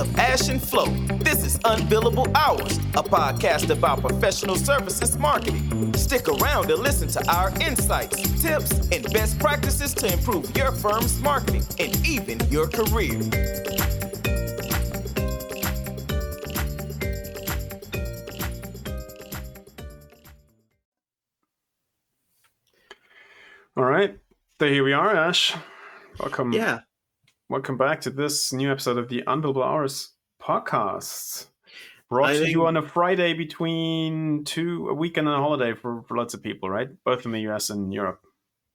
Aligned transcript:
of 0.00 0.18
Ash 0.18 0.48
and 0.48 0.62
Flo. 0.62 0.86
This 1.18 1.44
is 1.44 1.58
Unbillable 1.58 2.34
Hours, 2.34 2.78
a 2.94 3.02
podcast 3.02 3.68
about 3.68 4.00
professional 4.00 4.56
services 4.56 5.18
marketing. 5.18 5.92
Stick 5.94 6.26
around 6.26 6.68
to 6.68 6.76
listen 6.76 7.06
to 7.08 7.30
our 7.30 7.50
insights, 7.60 8.16
tips, 8.40 8.88
and 8.90 9.12
best 9.12 9.38
practices 9.38 9.92
to 9.94 10.10
improve 10.10 10.56
your 10.56 10.72
firm's 10.72 11.20
marketing 11.20 11.64
and 11.78 11.94
even 12.06 12.40
your 12.50 12.66
career. 12.66 13.20
All 23.76 23.84
right. 23.84 24.18
So 24.58 24.66
here 24.66 24.82
we 24.82 24.94
are, 24.94 25.14
Ash. 25.14 25.54
Welcome. 26.18 26.52
Yeah. 26.52 26.80
Welcome 27.50 27.76
back 27.76 28.00
to 28.02 28.10
this 28.10 28.52
new 28.52 28.70
episode 28.70 28.96
of 28.96 29.08
the 29.08 29.24
Unbillable 29.26 29.64
Hours 29.64 30.10
podcast. 30.40 31.46
Brought 32.08 32.30
I 32.30 32.32
to 32.34 32.38
think- 32.38 32.52
you 32.52 32.64
on 32.64 32.76
a 32.76 32.82
Friday 32.88 33.32
between 33.34 34.44
two 34.44 34.88
a 34.88 34.94
weekend 34.94 35.26
and 35.26 35.34
a 35.34 35.40
holiday 35.40 35.74
for, 35.74 36.04
for 36.04 36.16
lots 36.16 36.32
of 36.32 36.44
people, 36.44 36.70
right? 36.70 36.88
Both 37.04 37.26
in 37.26 37.32
the 37.32 37.40
US 37.50 37.70
and 37.70 37.92
Europe. 37.92 38.20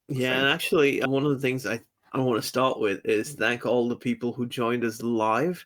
Yeah, 0.10 0.34
and 0.38 0.50
actually, 0.50 1.02
uh, 1.02 1.08
one 1.08 1.24
of 1.26 1.32
the 1.32 1.40
things 1.40 1.66
I, 1.66 1.80
I 2.12 2.20
want 2.20 2.42
to 2.42 2.46
start 2.46 2.78
with 2.82 3.00
is 3.06 3.32
thank 3.36 3.66
all 3.66 3.88
the 3.88 3.96
people 3.96 4.34
who 4.34 4.46
joined 4.46 4.84
us 4.84 5.02
live 5.02 5.66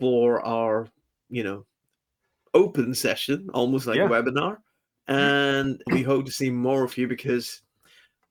for 0.00 0.42
our, 0.42 0.88
you 1.28 1.44
know, 1.44 1.66
open 2.54 2.94
session, 2.94 3.50
almost 3.52 3.86
like 3.86 3.98
Yeah. 3.98 4.06
a 4.06 4.08
webinar. 4.08 4.56
And 5.06 5.82
we 5.90 6.02
hope 6.02 6.24
to 6.24 6.32
see 6.32 6.48
more 6.48 6.82
of 6.82 6.96
you 6.96 7.08
because 7.08 7.60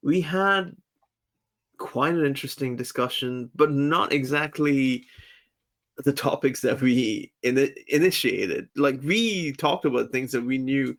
we 0.02 0.22
had 0.22 0.76
quite 1.78 2.14
an 2.14 2.26
interesting 2.26 2.76
discussion, 2.76 3.50
but 3.56 3.72
not 3.72 4.12
exactly 4.12 5.06
the 5.98 6.14
topics 6.14 6.62
that 6.62 6.80
we 6.80 7.32
in- 7.44 7.74
initiated. 7.88 8.70
Like 8.76 9.00
we 9.04 9.54
talked 9.54 9.86
about 9.86 10.12
things 10.12 10.32
that 10.32 10.44
we 10.44 10.58
knew 10.58 10.96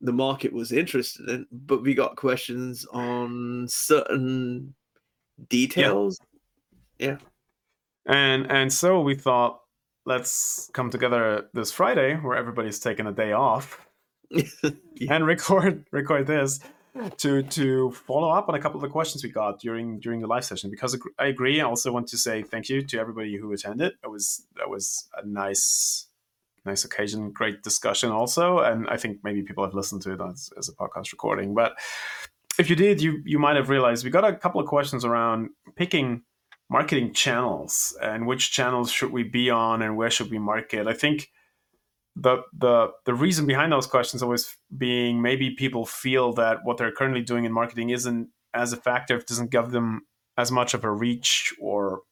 the 0.00 0.12
market 0.12 0.52
was 0.52 0.72
interested 0.72 1.28
in, 1.28 1.46
but 1.50 1.82
we 1.82 1.94
got 1.94 2.16
questions 2.16 2.86
on 2.92 3.66
certain 3.68 4.74
details. 5.48 6.18
Yeah. 6.98 7.16
And 8.06 8.50
and 8.50 8.72
so 8.72 9.00
we 9.00 9.14
thought 9.14 9.60
let's 10.06 10.70
come 10.72 10.90
together 10.90 11.48
this 11.52 11.70
Friday 11.70 12.16
where 12.16 12.36
everybody's 12.36 12.80
taking 12.80 13.06
a 13.06 13.12
day 13.12 13.32
off 13.32 13.86
and 15.08 15.26
record 15.26 15.84
record 15.92 16.26
this 16.26 16.60
to 17.18 17.42
to 17.42 17.90
follow 17.92 18.30
up 18.30 18.48
on 18.48 18.54
a 18.54 18.60
couple 18.60 18.76
of 18.76 18.82
the 18.82 18.88
questions 18.88 19.22
we 19.22 19.30
got 19.30 19.60
during 19.60 20.00
during 20.00 20.20
the 20.20 20.26
live 20.26 20.44
session 20.44 20.70
because 20.70 20.98
I 21.18 21.26
agree. 21.26 21.60
I 21.60 21.64
also 21.64 21.92
want 21.92 22.08
to 22.08 22.18
say 22.18 22.42
thank 22.42 22.68
you 22.68 22.82
to 22.82 22.98
everybody 22.98 23.36
who 23.36 23.52
attended. 23.52 23.92
It 24.02 24.10
was 24.10 24.46
that 24.56 24.68
was 24.68 25.08
a 25.16 25.26
nice 25.26 26.06
nice 26.64 26.84
occasion, 26.84 27.30
great 27.30 27.62
discussion 27.62 28.10
also, 28.10 28.58
and 28.58 28.88
I 28.88 28.96
think 28.96 29.18
maybe 29.22 29.42
people 29.42 29.64
have 29.64 29.74
listened 29.74 30.02
to 30.02 30.12
it 30.12 30.20
as, 30.20 30.50
as 30.58 30.68
a 30.68 30.74
podcast 30.74 31.12
recording. 31.12 31.54
But 31.54 31.72
if 32.58 32.68
you 32.68 32.76
did, 32.76 33.00
you 33.00 33.22
you 33.24 33.38
might 33.38 33.56
have 33.56 33.68
realized 33.68 34.04
we 34.04 34.10
got 34.10 34.24
a 34.24 34.34
couple 34.34 34.60
of 34.60 34.66
questions 34.66 35.04
around 35.04 35.50
picking 35.76 36.22
marketing 36.68 37.12
channels 37.12 37.96
and 38.00 38.26
which 38.26 38.52
channels 38.52 38.92
should 38.92 39.10
we 39.10 39.24
be 39.24 39.50
on 39.50 39.82
and 39.82 39.96
where 39.96 40.10
should 40.10 40.30
we 40.30 40.38
market. 40.38 40.86
I 40.86 40.92
think 40.92 41.28
the 42.16 42.38
the 42.52 42.88
the 43.04 43.14
reason 43.14 43.46
behind 43.46 43.72
those 43.72 43.86
questions 43.86 44.22
always 44.22 44.56
being 44.76 45.22
maybe 45.22 45.50
people 45.50 45.86
feel 45.86 46.32
that 46.34 46.58
what 46.64 46.76
they're 46.76 46.92
currently 46.92 47.22
doing 47.22 47.44
in 47.44 47.52
marketing 47.52 47.90
isn't 47.90 48.28
as 48.52 48.72
effective, 48.72 49.26
doesn't 49.26 49.50
give 49.50 49.70
them 49.70 50.02
as 50.36 50.50
much 50.50 50.74
of 50.74 50.84
a 50.84 50.90
reach 50.90 51.54
or 51.60 52.02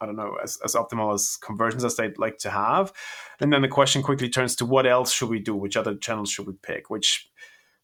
I 0.00 0.04
don't 0.04 0.16
know, 0.16 0.36
as, 0.42 0.58
as 0.62 0.74
optimal 0.74 1.14
as 1.14 1.38
conversions 1.40 1.82
as 1.82 1.96
they'd 1.96 2.18
like 2.18 2.36
to 2.38 2.50
have. 2.50 2.92
And 3.40 3.50
then 3.50 3.62
the 3.62 3.68
question 3.68 4.02
quickly 4.02 4.28
turns 4.28 4.54
to 4.56 4.66
what 4.66 4.86
else 4.86 5.10
should 5.10 5.30
we 5.30 5.38
do? 5.38 5.54
Which 5.54 5.76
other 5.76 5.94
channels 5.94 6.30
should 6.30 6.46
we 6.46 6.52
pick? 6.62 6.90
Which 6.90 7.26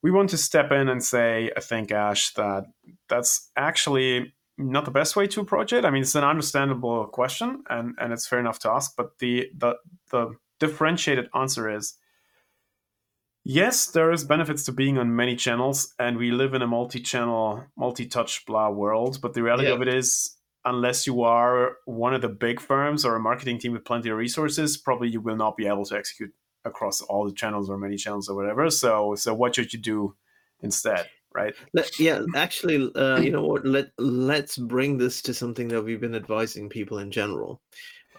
we 0.03 0.11
want 0.11 0.29
to 0.31 0.37
step 0.37 0.71
in 0.73 0.89
and 0.89 1.03
say, 1.03 1.51
I 1.57 1.61
think, 1.61 1.91
Ash, 1.91 2.35
that 2.35 2.65
that's 3.09 3.51
actually 3.57 4.35
not 4.59 4.85
the 4.85 4.91
best 4.91 5.17
way 5.17 5.27
to 5.29 5.41
approach 5.41 5.73
it. 5.73 5.85
I 5.85 5.91
mean, 5.91 6.03
it's 6.03 6.15
an 6.15 6.25
understandable 6.25 7.07
question 7.07 7.65
and, 7.71 7.95
and 7.99 8.13
it's 8.13 8.27
fair 8.27 8.41
enough 8.41 8.59
to 8.61 8.71
ask, 8.71 8.95
but 8.97 9.19
the 9.19 9.51
the 9.57 9.77
the 10.11 10.37
differentiated 10.67 11.29
answer 11.35 11.65
is 11.79 11.85
yes, 13.45 13.87
there 13.87 14.13
is 14.13 14.25
benefits 14.25 14.65
to 14.65 14.73
being 14.73 14.99
on 14.99 15.17
many 15.17 15.35
channels, 15.37 15.95
and 15.99 16.17
we 16.17 16.31
live 16.31 16.55
in 16.55 16.63
a 16.63 16.67
multi-channel, 16.67 17.65
multi-touch 17.77 18.47
blah 18.47 18.71
world. 18.71 19.19
But 19.21 19.35
the 19.35 19.43
reality 19.43 19.69
Yeah. 19.69 19.75
of 19.75 19.83
it 19.83 19.89
is, 19.89 20.37
unless 20.65 21.07
you 21.09 21.23
are 21.23 21.77
one 21.87 22.15
of 22.15 22.23
the 22.23 22.29
big 22.29 22.61
firms 22.61 23.05
or 23.05 23.17
a 23.17 23.21
marketing 23.21 23.59
team 23.59 23.73
with 23.73 23.85
plenty 23.85 24.11
of 24.11 24.17
resources, 24.17 24.77
probably 24.77 25.09
you 25.09 25.21
will 25.21 25.37
not 25.37 25.57
be 25.57 25.67
able 25.67 25.85
to 25.87 25.97
execute 25.97 26.33
across 26.65 27.03
all 27.03 27.25
the 27.27 27.35
channels 27.35 27.69
or 27.69 27.77
many 27.77 27.97
channels 27.97 28.29
or 28.29 28.37
whatever. 28.37 28.71
So, 28.71 29.17
so 29.17 29.35
what 29.35 29.57
should 29.57 29.73
you 29.73 29.81
do 29.81 30.15
instead, 30.61 31.05
right? 31.35 31.55
Let, 31.75 31.99
yeah, 31.99 32.23
actually, 32.37 32.79
uh, 32.95 33.19
you 33.19 33.33
know 33.33 33.47
what? 33.51 33.67
Let 33.67 33.87
let's 33.99 34.57
bring 34.57 34.99
this 34.99 35.23
to 35.23 35.35
something 35.35 35.67
that 35.73 35.83
we've 35.83 36.01
been 36.07 36.15
advising 36.15 36.69
people 36.69 36.99
in 37.03 37.11
general. 37.11 37.61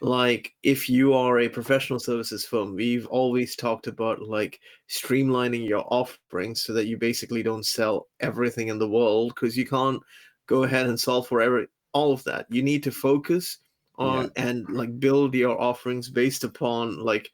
Like, 0.03 0.53
if 0.64 0.90
you 0.90 1.14
are 1.14 1.40
a 1.40 1.47
professional 1.47 1.97
services 1.97 2.46
firm, 2.46 2.75
we've 2.75 3.08
always 3.08 3.56
talked 3.56 3.88
about 3.88 4.22
like 4.22 4.59
streamlining 4.90 5.66
your 5.66 5.86
offerings 5.88 6.62
so 6.62 6.74
that 6.74 6.88
you 6.88 6.97
basically 6.97 7.41
don't 7.41 7.66
sell 7.66 8.08
everything 8.19 8.68
in 8.68 8.80
the 8.80 8.90
world 8.90 9.34
because 9.34 9.56
you 9.56 9.66
can't 9.66 10.02
go 10.46 10.64
ahead 10.64 10.88
and 10.88 11.00
solve 11.00 11.25
for 11.30 11.40
every 11.41 11.68
all 11.94 12.12
of 12.12 12.22
that. 12.25 12.47
You 12.50 12.62
need 12.62 12.84
to 12.84 12.91
focus 12.91 13.59
on 13.97 14.30
and 14.36 14.68
like 14.68 15.00
build 15.00 15.36
your 15.36 15.58
offerings 15.58 16.09
based 16.09 16.44
upon 16.44 16.97
like 16.97 17.31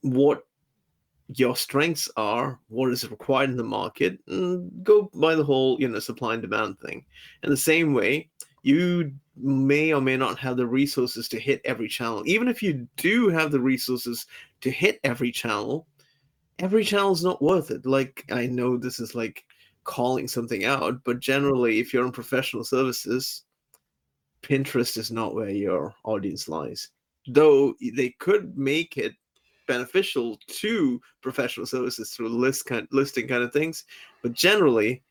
what 0.00 0.46
your 1.34 1.54
strengths 1.54 2.08
are, 2.16 2.60
what 2.68 2.92
is 2.92 3.10
required 3.10 3.50
in 3.50 3.58
the 3.58 3.62
market, 3.62 4.18
and 4.26 4.70
go 4.82 5.10
by 5.12 5.34
the 5.34 5.44
whole, 5.44 5.76
you 5.78 5.88
know, 5.88 5.98
supply 5.98 6.32
and 6.32 6.40
demand 6.40 6.78
thing. 6.78 7.04
In 7.42 7.50
the 7.50 7.58
same 7.58 7.92
way, 7.92 8.30
you 8.64 9.12
may 9.36 9.92
or 9.92 10.00
may 10.00 10.16
not 10.16 10.38
have 10.38 10.56
the 10.56 10.66
resources 10.66 11.28
to 11.28 11.38
hit 11.38 11.60
every 11.64 11.86
channel. 11.86 12.22
Even 12.24 12.48
if 12.48 12.62
you 12.62 12.88
do 12.96 13.28
have 13.28 13.52
the 13.52 13.60
resources 13.60 14.26
to 14.62 14.70
hit 14.70 14.98
every 15.04 15.30
channel, 15.30 15.86
every 16.58 16.82
channel 16.82 17.12
is 17.12 17.22
not 17.22 17.42
worth 17.42 17.70
it. 17.70 17.84
Like 17.84 18.24
I 18.32 18.46
know 18.46 18.78
this 18.78 19.00
is 19.00 19.14
like 19.14 19.44
calling 19.84 20.26
something 20.26 20.64
out, 20.64 21.04
but 21.04 21.20
generally, 21.20 21.78
if 21.78 21.92
you're 21.92 22.06
in 22.06 22.12
professional 22.12 22.64
services, 22.64 23.42
Pinterest 24.42 24.96
is 24.96 25.10
not 25.10 25.34
where 25.34 25.50
your 25.50 25.94
audience 26.04 26.48
lies. 26.48 26.88
Though 27.26 27.74
they 27.94 28.14
could 28.18 28.56
make 28.56 28.96
it 28.96 29.12
beneficial 29.68 30.38
to 30.46 31.00
professional 31.20 31.66
services 31.66 32.10
through 32.10 32.30
list 32.30 32.64
kind, 32.64 32.88
listing 32.92 33.28
kind 33.28 33.42
of 33.42 33.52
things, 33.52 33.84
but 34.22 34.32
generally, 34.32 35.02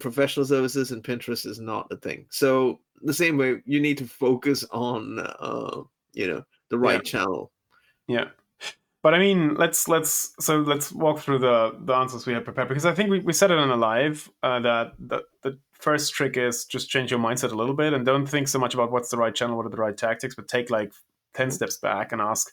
professional 0.00 0.46
services 0.46 0.90
and 0.90 1.02
Pinterest 1.02 1.46
is 1.46 1.60
not 1.60 1.86
a 1.90 1.96
thing. 1.96 2.26
So 2.30 2.80
the 3.02 3.14
same 3.14 3.36
way, 3.36 3.62
you 3.64 3.80
need 3.80 3.98
to 3.98 4.06
focus 4.06 4.64
on, 4.70 5.20
uh, 5.20 5.82
you 6.12 6.26
know, 6.26 6.44
the 6.70 6.78
right 6.78 6.94
Yeah. 7.04 7.10
channel. 7.10 7.52
Yeah. 8.08 8.24
But 9.02 9.12
I 9.12 9.18
mean, 9.18 9.54
let's 9.56 9.86
let's 9.86 10.34
so 10.40 10.60
let's 10.60 10.90
walk 10.90 11.20
through 11.20 11.40
the 11.40 11.76
the 11.84 11.92
answers 11.92 12.24
we 12.24 12.32
had 12.32 12.44
prepared 12.44 12.68
because 12.68 12.86
I 12.86 12.94
think 12.94 13.10
we, 13.10 13.20
we 13.20 13.34
said 13.34 13.50
it 13.50 13.58
on 13.58 13.70
a 13.70 13.76
live 13.76 14.30
uh, 14.42 14.60
that 14.60 14.94
the, 14.98 15.22
the 15.42 15.58
first 15.72 16.14
trick 16.14 16.38
is 16.38 16.64
just 16.64 16.88
change 16.88 17.10
your 17.10 17.20
mindset 17.20 17.52
a 17.52 17.54
little 17.54 17.74
bit 17.74 17.92
and 17.92 18.06
don't 18.06 18.26
think 18.26 18.48
so 18.48 18.58
much 18.58 18.72
about 18.72 18.90
what's 18.90 19.10
the 19.10 19.18
right 19.18 19.34
channel, 19.34 19.56
what 19.56 19.66
are 19.66 19.70
the 19.70 19.76
right 19.76 19.96
tactics, 19.96 20.34
but 20.34 20.48
take 20.48 20.70
like 20.70 20.90
ten 21.34 21.50
steps 21.50 21.76
back 21.76 22.12
and 22.12 22.22
ask 22.22 22.50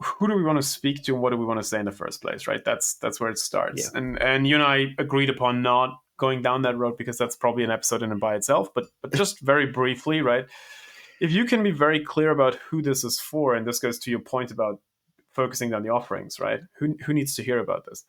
who 0.00 0.28
do 0.28 0.34
we 0.34 0.44
want 0.44 0.56
to 0.56 0.62
speak 0.62 1.02
to 1.02 1.14
and 1.14 1.22
what 1.22 1.30
do 1.30 1.36
we 1.36 1.44
want 1.44 1.58
to 1.60 1.66
say 1.66 1.78
in 1.80 1.84
the 1.84 1.92
first 1.92 2.22
place, 2.22 2.46
right? 2.46 2.64
That's 2.64 2.94
that's 2.98 3.20
where 3.20 3.30
it 3.30 3.38
starts. 3.38 3.90
Yeah. 3.92 3.98
And 3.98 4.22
and 4.22 4.46
you 4.46 4.54
and 4.54 4.64
I 4.64 4.94
agreed 4.98 5.30
upon 5.30 5.62
not 5.62 5.98
going 6.16 6.42
down 6.42 6.62
that 6.62 6.76
road 6.76 6.96
because 6.96 7.18
that's 7.18 7.36
probably 7.36 7.64
an 7.64 7.70
episode 7.70 8.02
in 8.02 8.10
and 8.10 8.20
by 8.20 8.34
itself. 8.34 8.72
But 8.74 8.86
but 9.02 9.14
just 9.14 9.40
very 9.52 9.66
briefly, 9.66 10.20
right? 10.20 10.46
If 11.20 11.32
you 11.32 11.44
can 11.44 11.62
be 11.62 11.70
very 11.70 12.00
clear 12.00 12.30
about 12.30 12.56
who 12.70 12.82
this 12.82 13.04
is 13.04 13.18
for, 13.18 13.54
and 13.54 13.66
this 13.66 13.78
goes 13.78 13.98
to 14.00 14.10
your 14.10 14.20
point 14.20 14.50
about 14.50 14.80
focusing 15.32 15.72
on 15.74 15.82
the 15.82 15.90
offerings, 15.90 16.40
right? 16.40 16.60
Who 16.78 16.96
who 17.04 17.12
needs 17.12 17.34
to 17.36 17.42
hear 17.42 17.58
about 17.58 17.84
this? 17.86 18.04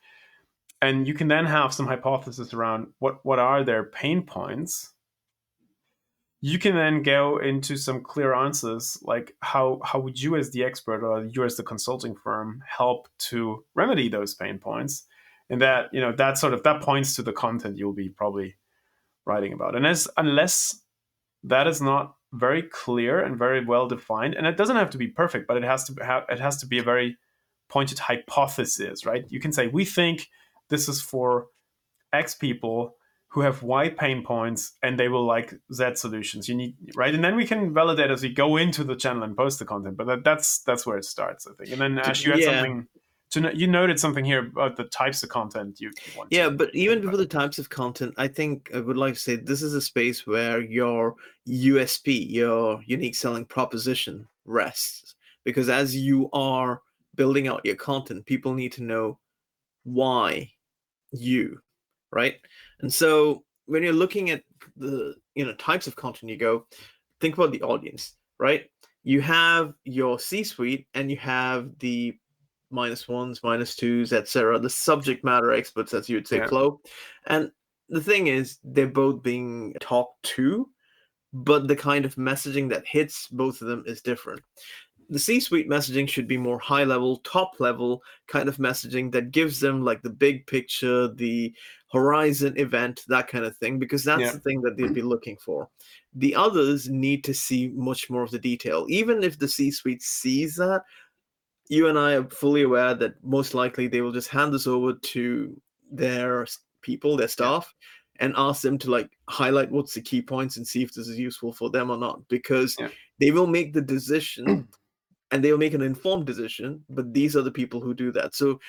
And 0.81 1.07
you 1.07 1.13
can 1.13 1.27
then 1.27 1.45
have 1.45 1.73
some 1.73 1.87
hypothesis 1.87 2.53
around 2.53 2.87
what 2.99 3.25
what 3.25 3.39
are 3.39 3.63
their 3.63 3.83
pain 3.83 4.23
points. 4.23 4.93
You 6.39 6.59
can 6.59 6.75
then 6.75 7.01
go 7.01 7.39
into 7.39 7.77
some 7.77 8.03
clear 8.03 8.33
answers, 8.33 8.99
like 9.01 9.35
how 9.41 9.79
how 9.83 9.99
would 9.99 10.21
you, 10.21 10.35
as 10.35 10.51
the 10.51 10.63
expert 10.63 11.03
or 11.03 11.25
you 11.25 11.43
as 11.43 11.57
the 11.57 11.63
consulting 11.63 12.15
firm, 12.15 12.63
help 12.67 13.07
to 13.29 13.65
remedy 13.73 14.07
those 14.07 14.35
pain 14.35 14.59
points? 14.59 15.05
And 15.49 15.61
that 15.61 15.93
you 15.93 16.01
know 16.01 16.11
that 16.13 16.37
sort 16.37 16.53
of 16.53 16.63
that 16.63 16.81
points 16.81 17.15
to 17.15 17.23
the 17.23 17.31
content 17.31 17.77
you'll 17.77 17.93
be 17.93 18.09
probably 18.09 18.55
writing 19.25 19.53
about. 19.53 19.75
And 19.75 19.85
as 19.85 20.07
unless 20.17 20.81
that 21.43 21.67
is 21.67 21.81
not 21.81 22.15
very 22.33 22.61
clear 22.61 23.19
and 23.21 23.37
very 23.37 23.63
well 23.63 23.87
defined, 23.87 24.33
and 24.33 24.45
it 24.45 24.57
doesn't 24.57 24.75
have 24.75 24.89
to 24.91 24.97
be 24.97 25.07
perfect, 25.07 25.47
but 25.47 25.57
it 25.57 25.63
has 25.63 25.85
to 25.85 26.03
have 26.03 26.23
it 26.29 26.39
has 26.39 26.57
to 26.57 26.67
be 26.67 26.79
a 26.79 26.83
very 26.83 27.17
pointed 27.69 27.99
hypothesis, 27.99 29.05
right? 29.05 29.25
You 29.29 29.39
can 29.39 29.51
say 29.51 29.67
we 29.67 29.85
think 29.85 30.27
this 30.69 30.89
is 30.89 31.01
for 31.01 31.47
X 32.11 32.35
people, 32.35 32.95
who 33.29 33.41
have 33.41 33.61
Y 33.61 33.89
pain 33.89 34.23
points 34.23 34.73
and 34.81 34.99
they 34.99 35.09
will 35.09 35.25
like 35.25 35.53
Z 35.73 35.95
solutions. 35.95 36.47
You 36.47 36.55
need 36.55 36.75
right, 36.95 37.13
and 37.13 37.23
then 37.23 37.35
we 37.35 37.45
can 37.45 37.73
validate 37.73 38.09
as 38.09 38.23
we 38.23 38.29
go 38.29 38.57
into 38.57 38.83
the 38.83 38.95
channel 38.95 39.23
and 39.23 39.35
post 39.35 39.59
the 39.59 39.65
content. 39.65 39.97
But 39.97 40.07
that, 40.07 40.23
that's 40.23 40.59
that's 40.59 40.85
where 40.85 40.97
it 40.97 41.05
starts, 41.05 41.45
I 41.47 41.51
think. 41.53 41.71
And 41.71 41.81
then 41.81 41.99
Ash, 41.99 42.25
you 42.25 42.31
had 42.31 42.39
yeah. 42.39 42.45
something. 42.45 42.87
To, 43.31 43.51
you 43.53 43.67
noted 43.67 43.99
something 43.99 44.23
here 44.23 44.47
about 44.47 44.77
the 44.77 44.85
types 44.85 45.21
of 45.21 45.29
content 45.29 45.81
you, 45.81 45.89
you 45.89 46.17
want. 46.17 46.31
Yeah, 46.31 46.49
but 46.49 46.73
even 46.73 47.01
before 47.01 47.17
the 47.17 47.25
types 47.25 47.59
of 47.59 47.69
content, 47.69 48.13
I 48.17 48.27
think 48.27 48.71
I 48.73 48.79
would 48.79 48.95
like 48.95 49.15
to 49.15 49.19
say 49.19 49.35
this 49.35 49.61
is 49.61 49.73
a 49.73 49.81
space 49.81 50.25
where 50.25 50.61
your 50.61 51.15
USP, 51.47 52.31
your 52.31 52.81
unique 52.85 53.15
selling 53.15 53.43
proposition, 53.43 54.25
rests. 54.45 55.15
Because 55.43 55.67
as 55.67 55.95
you 55.95 56.29
are 56.31 56.81
building 57.15 57.49
out 57.49 57.65
your 57.65 57.75
content, 57.75 58.25
people 58.25 58.53
need 58.53 58.71
to 58.73 58.83
know 58.83 59.19
why 59.83 60.51
you, 61.11 61.59
right? 62.11 62.35
And 62.79 62.93
so 62.93 63.43
when 63.65 63.83
you're 63.83 63.93
looking 63.93 64.29
at 64.29 64.43
the 64.77 65.15
you 65.35 65.45
know 65.45 65.53
types 65.55 65.87
of 65.87 65.95
content 65.95 66.29
you 66.29 66.37
go, 66.37 66.65
think 67.19 67.35
about 67.35 67.51
the 67.51 67.61
audience, 67.61 68.15
right? 68.39 68.69
You 69.03 69.21
have 69.21 69.73
your 69.83 70.19
C-suite 70.19 70.87
and 70.93 71.09
you 71.09 71.17
have 71.17 71.69
the 71.79 72.17
minus 72.69 73.07
ones, 73.07 73.41
minus 73.43 73.75
twos, 73.75 74.13
etc. 74.13 74.59
The 74.59 74.69
subject 74.69 75.23
matter 75.23 75.51
experts, 75.51 75.93
as 75.93 76.09
you 76.09 76.17
would 76.17 76.27
say, 76.27 76.37
yeah. 76.37 76.69
And 77.27 77.51
the 77.89 78.01
thing 78.01 78.27
is, 78.27 78.59
they're 78.63 78.87
both 78.87 79.23
being 79.23 79.73
talked 79.79 80.21
to, 80.23 80.69
but 81.33 81.67
the 81.67 81.75
kind 81.75 82.05
of 82.05 82.15
messaging 82.15 82.69
that 82.69 82.85
hits 82.85 83.27
both 83.27 83.61
of 83.61 83.67
them 83.67 83.83
is 83.85 84.01
different 84.01 84.41
the 85.09 85.19
C 85.19 85.39
suite 85.39 85.69
messaging 85.69 86.07
should 86.07 86.27
be 86.27 86.37
more 86.37 86.59
high 86.59 86.83
level, 86.83 87.17
top 87.17 87.59
level 87.59 88.01
kind 88.27 88.49
of 88.49 88.57
messaging 88.57 89.11
that 89.11 89.31
gives 89.31 89.59
them 89.59 89.83
like 89.83 90.01
the 90.01 90.09
big 90.09 90.45
picture, 90.47 91.07
the 91.07 91.53
horizon 91.91 92.53
event, 92.57 93.03
that 93.07 93.27
kind 93.27 93.45
of 93.45 93.55
thing, 93.57 93.79
because 93.79 94.03
that's 94.03 94.21
yeah. 94.21 94.31
the 94.31 94.39
thing 94.39 94.61
that 94.61 94.75
they'd 94.75 94.93
be 94.93 95.01
looking 95.01 95.37
for. 95.37 95.69
The 96.15 96.35
others 96.35 96.89
need 96.89 97.23
to 97.23 97.33
see 97.33 97.69
much 97.69 98.09
more 98.09 98.23
of 98.23 98.31
the 98.31 98.39
detail. 98.39 98.85
Even 98.89 99.23
if 99.23 99.39
the 99.39 99.47
C 99.47 99.71
suite 99.71 100.01
sees 100.01 100.55
that, 100.55 100.83
you 101.69 101.87
and 101.87 101.97
I 101.97 102.15
are 102.15 102.29
fully 102.29 102.63
aware 102.63 102.93
that 102.95 103.23
most 103.23 103.53
likely 103.53 103.87
they 103.87 104.01
will 104.01 104.11
just 104.11 104.29
hand 104.29 104.53
this 104.53 104.67
over 104.67 104.93
to 104.93 105.61
their 105.91 106.45
people, 106.81 107.17
their 107.17 107.27
staff. 107.27 107.73
Yeah 107.79 107.87
and 108.19 108.33
ask 108.37 108.61
them 108.61 108.77
to 108.79 108.89
like 108.89 109.09
highlight 109.29 109.71
what's 109.71 109.93
the 109.93 110.01
key 110.01 110.21
points 110.21 110.57
and 110.57 110.67
see 110.67 110.83
if 110.83 110.93
this 110.93 111.07
is 111.07 111.19
useful 111.19 111.53
for 111.53 111.69
them 111.69 111.89
or 111.89 111.97
not 111.97 112.19
because 112.29 112.75
yeah. 112.79 112.89
they 113.19 113.31
will 113.31 113.47
make 113.47 113.73
the 113.73 113.81
decision 113.81 114.67
and 115.31 115.43
they'll 115.43 115.57
make 115.57 115.73
an 115.73 115.81
informed 115.81 116.25
decision 116.25 116.83
but 116.89 117.13
these 117.13 117.35
are 117.35 117.41
the 117.41 117.51
people 117.51 117.81
who 117.81 117.93
do 117.93 118.11
that 118.11 118.33
so 118.33 118.59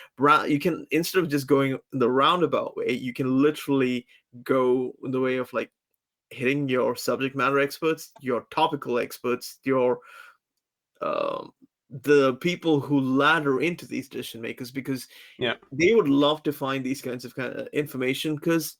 you 0.46 0.58
can 0.58 0.86
instead 0.90 1.22
of 1.22 1.28
just 1.28 1.46
going 1.46 1.78
the 1.92 2.10
roundabout 2.10 2.76
way 2.76 2.90
you 2.90 3.12
can 3.12 3.40
literally 3.40 4.06
go 4.42 4.92
in 5.04 5.10
the 5.10 5.20
way 5.20 5.36
of 5.36 5.52
like 5.52 5.70
hitting 6.30 6.68
your 6.68 6.94
subject 6.94 7.34
matter 7.34 7.58
experts 7.58 8.12
your 8.20 8.44
topical 8.50 8.98
experts 8.98 9.58
your 9.64 9.98
um, 11.00 11.52
the 11.90 12.34
people 12.34 12.80
who 12.80 13.00
ladder 13.00 13.60
into 13.60 13.86
these 13.86 14.08
decision 14.08 14.40
makers 14.40 14.70
because 14.70 15.08
yeah 15.38 15.54
they 15.72 15.94
would 15.94 16.08
love 16.08 16.42
to 16.42 16.52
find 16.52 16.84
these 16.84 17.00
kinds 17.00 17.24
of, 17.24 17.34
kind 17.34 17.54
of 17.54 17.66
information 17.68 18.34
because 18.34 18.76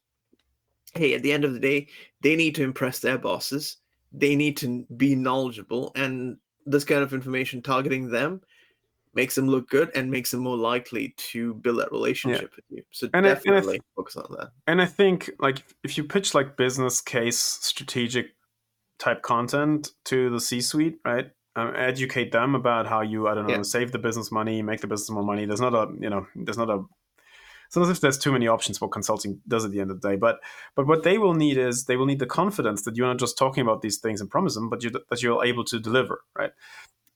hey 0.95 1.15
at 1.15 1.23
the 1.23 1.33
end 1.33 1.45
of 1.45 1.55
the 1.55 1.61
day 1.61 1.87
they 2.21 2.37
need 2.37 2.55
to 2.55 2.63
impress 2.63 2.99
their 2.99 3.17
bosses 3.17 3.79
they 4.13 4.37
need 4.37 4.57
to 4.57 4.85
be 4.97 5.15
knowledgeable 5.15 5.91
and 5.97 6.37
this 6.67 6.85
kind 6.85 7.03
of 7.03 7.15
information 7.15 7.63
targeting 7.63 8.11
them 8.11 8.41
makes 9.15 9.35
them 9.35 9.49
look 9.49 9.69
good 9.69 9.91
and 9.95 10.11
makes 10.11 10.31
them 10.31 10.41
more 10.41 10.57
likely 10.57 11.15
to 11.17 11.55
build 11.55 11.81
that 11.81 11.91
relationship 11.91 12.51
yeah. 12.53 12.57
with 12.57 12.65
you. 12.69 12.83
So 12.93 13.09
and 13.15 13.25
definitely 13.25 13.75
I, 13.75 13.79
th- 13.79 13.83
focus 13.97 14.17
on 14.17 14.37
that. 14.39 14.51
And 14.67 14.81
I 14.81 14.87
think 14.87 15.31
like 15.41 15.65
if 15.83 15.97
you 15.97 16.05
pitch 16.05 16.35
like 16.35 16.57
business 16.57 17.01
case 17.01 17.39
strategic 17.39 18.27
type 18.99 19.23
content 19.23 19.91
to 20.05 20.31
the 20.31 20.41
C-suite, 20.41 21.01
right? 21.05 21.31
Um, 21.59 21.73
educate 21.77 22.31
them 22.31 22.55
about 22.55 22.87
how 22.87 23.01
you 23.01 23.27
I 23.27 23.35
don't 23.35 23.49
know 23.49 23.57
yeah. 23.57 23.63
save 23.63 23.91
the 23.91 23.99
business 23.99 24.31
money, 24.31 24.63
make 24.63 24.81
the 24.81 24.87
business 24.87 25.11
more 25.11 25.25
money. 25.25 25.45
There's 25.45 25.61
not 25.61 25.75
a 25.75 25.93
you 25.99 26.09
know 26.09 26.27
there's 26.37 26.59
not 26.59 26.71
a 26.71 26.85
sometimes 27.69 27.97
if 27.97 28.01
there's 28.01 28.19
too 28.19 28.33
many 28.33 28.47
options 28.47 28.81
what 28.81 28.93
consulting 28.93 29.41
does 29.49 29.65
at 29.65 29.71
the 29.71 29.81
end 29.81 29.91
of 29.91 30.01
the 30.01 30.09
day 30.09 30.17
but 30.17 30.41
but 30.75 30.87
what 30.87 31.03
they 31.03 31.19
will 31.19 31.35
need 31.35 31.59
is 31.59 31.85
they 31.85 31.97
will 31.97 32.07
need 32.07 32.19
the 32.19 32.27
confidence 32.27 32.83
that 32.83 32.97
you're 32.97 33.07
not 33.07 33.19
just 33.19 33.37
talking 33.37 33.63
about 33.63 33.83
these 33.83 33.99
things 33.99 34.21
and 34.21 34.31
promise 34.31 34.55
them 34.55 34.69
but 34.69 34.83
you 34.83 34.91
that 34.91 35.23
you're 35.23 35.45
able 35.45 35.65
to 35.65 35.79
deliver 35.79 36.23
right 36.37 36.53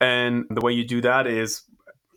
and 0.00 0.44
the 0.50 0.60
way 0.60 0.72
you 0.72 0.84
do 0.84 1.00
that 1.00 1.26
is 1.26 1.62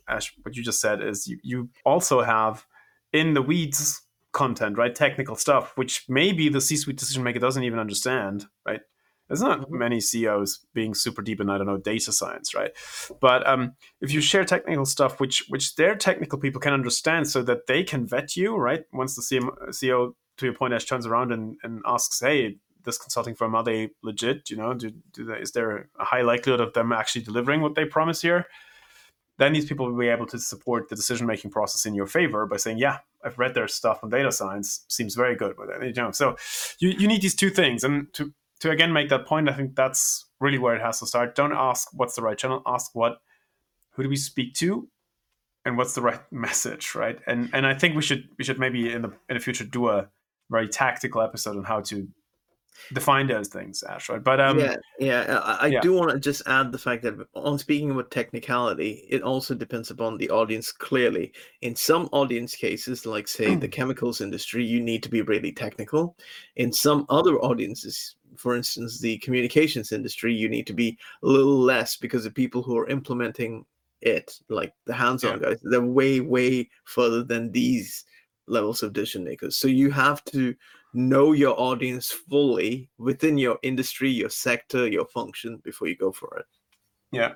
Ash, 0.08 0.32
what 0.42 0.56
you 0.56 0.62
just 0.62 0.80
said 0.80 1.02
is 1.02 1.26
you, 1.26 1.38
you 1.42 1.68
also 1.84 2.22
have 2.22 2.66
in 3.12 3.34
the 3.34 3.42
weeds 3.42 4.02
content 4.32 4.76
right 4.76 4.94
technical 4.94 5.36
stuff 5.36 5.72
which 5.76 6.04
maybe 6.08 6.48
the 6.48 6.60
c-suite 6.60 6.98
decision 6.98 7.22
maker 7.22 7.38
doesn't 7.38 7.64
even 7.64 7.78
understand 7.78 8.46
right 8.66 8.82
there's 9.28 9.42
not 9.42 9.62
mm-hmm. 9.62 9.78
many 9.78 10.00
CEOs 10.00 10.60
being 10.72 10.94
super 10.94 11.22
deep 11.22 11.40
in 11.40 11.50
I 11.50 11.58
don't 11.58 11.66
know 11.66 11.78
data 11.78 12.12
science, 12.12 12.54
right? 12.54 12.70
But 13.20 13.46
um, 13.46 13.74
if 14.00 14.12
you 14.12 14.20
share 14.20 14.44
technical 14.44 14.86
stuff, 14.86 15.20
which 15.20 15.44
which 15.48 15.76
their 15.76 15.96
technical 15.96 16.38
people 16.38 16.60
can 16.60 16.72
understand, 16.72 17.28
so 17.28 17.42
that 17.42 17.66
they 17.66 17.82
can 17.82 18.06
vet 18.06 18.36
you, 18.36 18.56
right? 18.56 18.84
Once 18.92 19.16
the 19.16 19.22
CM, 19.22 19.50
CEO 19.70 20.12
to 20.38 20.46
your 20.46 20.54
point, 20.54 20.74
Ash 20.74 20.84
turns 20.84 21.06
around 21.06 21.32
and, 21.32 21.56
and 21.62 21.82
asks, 21.86 22.20
"Hey, 22.20 22.58
this 22.84 22.98
consulting 22.98 23.34
firm 23.34 23.54
are 23.54 23.64
they 23.64 23.90
legit? 24.02 24.48
You 24.50 24.56
know, 24.56 24.74
do, 24.74 24.92
do 25.12 25.24
they, 25.24 25.38
is 25.38 25.52
there 25.52 25.88
a 25.98 26.04
high 26.04 26.22
likelihood 26.22 26.60
of 26.60 26.72
them 26.74 26.92
actually 26.92 27.22
delivering 27.22 27.60
what 27.60 27.74
they 27.74 27.84
promise 27.84 28.22
here?" 28.22 28.46
Then 29.38 29.52
these 29.52 29.66
people 29.66 29.90
will 29.90 29.98
be 29.98 30.08
able 30.08 30.26
to 30.26 30.38
support 30.38 30.88
the 30.88 30.96
decision 30.96 31.26
making 31.26 31.50
process 31.50 31.84
in 31.84 31.94
your 31.94 32.06
favor 32.06 32.46
by 32.46 32.58
saying, 32.58 32.78
"Yeah, 32.78 32.98
I've 33.24 33.38
read 33.38 33.54
their 33.54 33.68
stuff 33.68 34.00
on 34.04 34.10
data 34.10 34.30
science; 34.30 34.84
seems 34.88 35.16
very 35.16 35.34
good 35.34 35.58
with 35.58 35.70
it." 35.70 35.96
You 35.96 36.02
know, 36.02 36.12
so 36.12 36.36
you, 36.78 36.90
you 36.90 37.08
need 37.08 37.22
these 37.22 37.34
two 37.34 37.50
things, 37.50 37.82
and 37.82 38.12
to 38.14 38.32
to 38.60 38.70
again 38.70 38.92
make 38.92 39.08
that 39.10 39.26
point, 39.26 39.48
I 39.48 39.52
think 39.52 39.74
that's 39.74 40.26
really 40.40 40.58
where 40.58 40.74
it 40.74 40.82
has 40.82 41.00
to 41.00 41.06
start. 41.06 41.34
Don't 41.34 41.52
ask 41.52 41.88
what's 41.92 42.16
the 42.16 42.22
right 42.22 42.38
channel. 42.38 42.62
Ask 42.66 42.94
what, 42.94 43.18
who 43.90 44.02
do 44.02 44.08
we 44.08 44.16
speak 44.16 44.54
to, 44.54 44.88
and 45.64 45.76
what's 45.76 45.94
the 45.94 46.02
right 46.02 46.20
message, 46.30 46.94
right? 46.94 47.18
And 47.26 47.50
and 47.52 47.66
I 47.66 47.74
think 47.74 47.96
we 47.96 48.02
should 48.02 48.28
we 48.38 48.44
should 48.44 48.58
maybe 48.58 48.92
in 48.92 49.02
the 49.02 49.12
in 49.28 49.34
the 49.36 49.40
future 49.40 49.64
do 49.64 49.88
a 49.88 50.08
very 50.50 50.68
tactical 50.68 51.20
episode 51.22 51.56
on 51.56 51.64
how 51.64 51.80
to 51.80 52.08
define 52.92 53.26
those 53.26 53.48
things, 53.48 53.82
Ash. 53.82 54.08
Right? 54.08 54.22
But 54.22 54.40
um, 54.40 54.58
yeah, 54.58 54.76
yeah, 54.98 55.40
I, 55.42 55.56
I 55.62 55.66
yeah. 55.66 55.80
do 55.80 55.94
want 55.94 56.10
to 56.10 56.18
just 56.18 56.42
add 56.46 56.72
the 56.72 56.78
fact 56.78 57.02
that 57.02 57.14
on 57.34 57.58
speaking 57.58 57.90
about 57.90 58.10
technicality, 58.10 59.06
it 59.08 59.22
also 59.22 59.54
depends 59.54 59.90
upon 59.90 60.18
the 60.18 60.30
audience. 60.30 60.72
Clearly, 60.72 61.32
in 61.62 61.74
some 61.74 62.08
audience 62.12 62.54
cases, 62.54 63.06
like 63.06 63.28
say 63.28 63.54
the 63.54 63.68
chemicals 63.68 64.20
industry, 64.20 64.64
you 64.64 64.80
need 64.80 65.02
to 65.02 65.08
be 65.08 65.22
really 65.22 65.52
technical. 65.52 66.16
In 66.56 66.72
some 66.72 67.06
other 67.08 67.38
audiences, 67.38 68.16
for 68.38 68.56
instance, 68.56 68.98
the 68.98 69.18
communications 69.18 69.92
industry, 69.92 70.34
you 70.34 70.48
need 70.48 70.66
to 70.66 70.72
be 70.72 70.98
a 71.22 71.26
little 71.26 71.58
less 71.58 71.96
because 71.96 72.24
the 72.24 72.30
people 72.30 72.62
who 72.62 72.76
are 72.76 72.88
implementing 72.88 73.64
it, 74.00 74.38
like 74.48 74.72
the 74.84 74.94
hands-on 74.94 75.40
yeah. 75.40 75.50
guys, 75.50 75.60
they're 75.62 75.80
way, 75.80 76.20
way 76.20 76.68
further 76.84 77.22
than 77.22 77.50
these 77.52 78.04
levels 78.46 78.82
of 78.82 78.92
decision 78.92 79.24
makers. 79.24 79.56
So 79.56 79.68
you 79.68 79.90
have 79.90 80.24
to 80.26 80.54
know 80.94 81.32
your 81.32 81.58
audience 81.60 82.10
fully 82.10 82.88
within 82.98 83.36
your 83.36 83.58
industry, 83.62 84.10
your 84.10 84.30
sector, 84.30 84.86
your 84.86 85.06
function 85.06 85.58
before 85.64 85.88
you 85.88 85.96
go 85.96 86.12
for 86.12 86.38
it. 86.38 86.46
Yeah. 87.12 87.34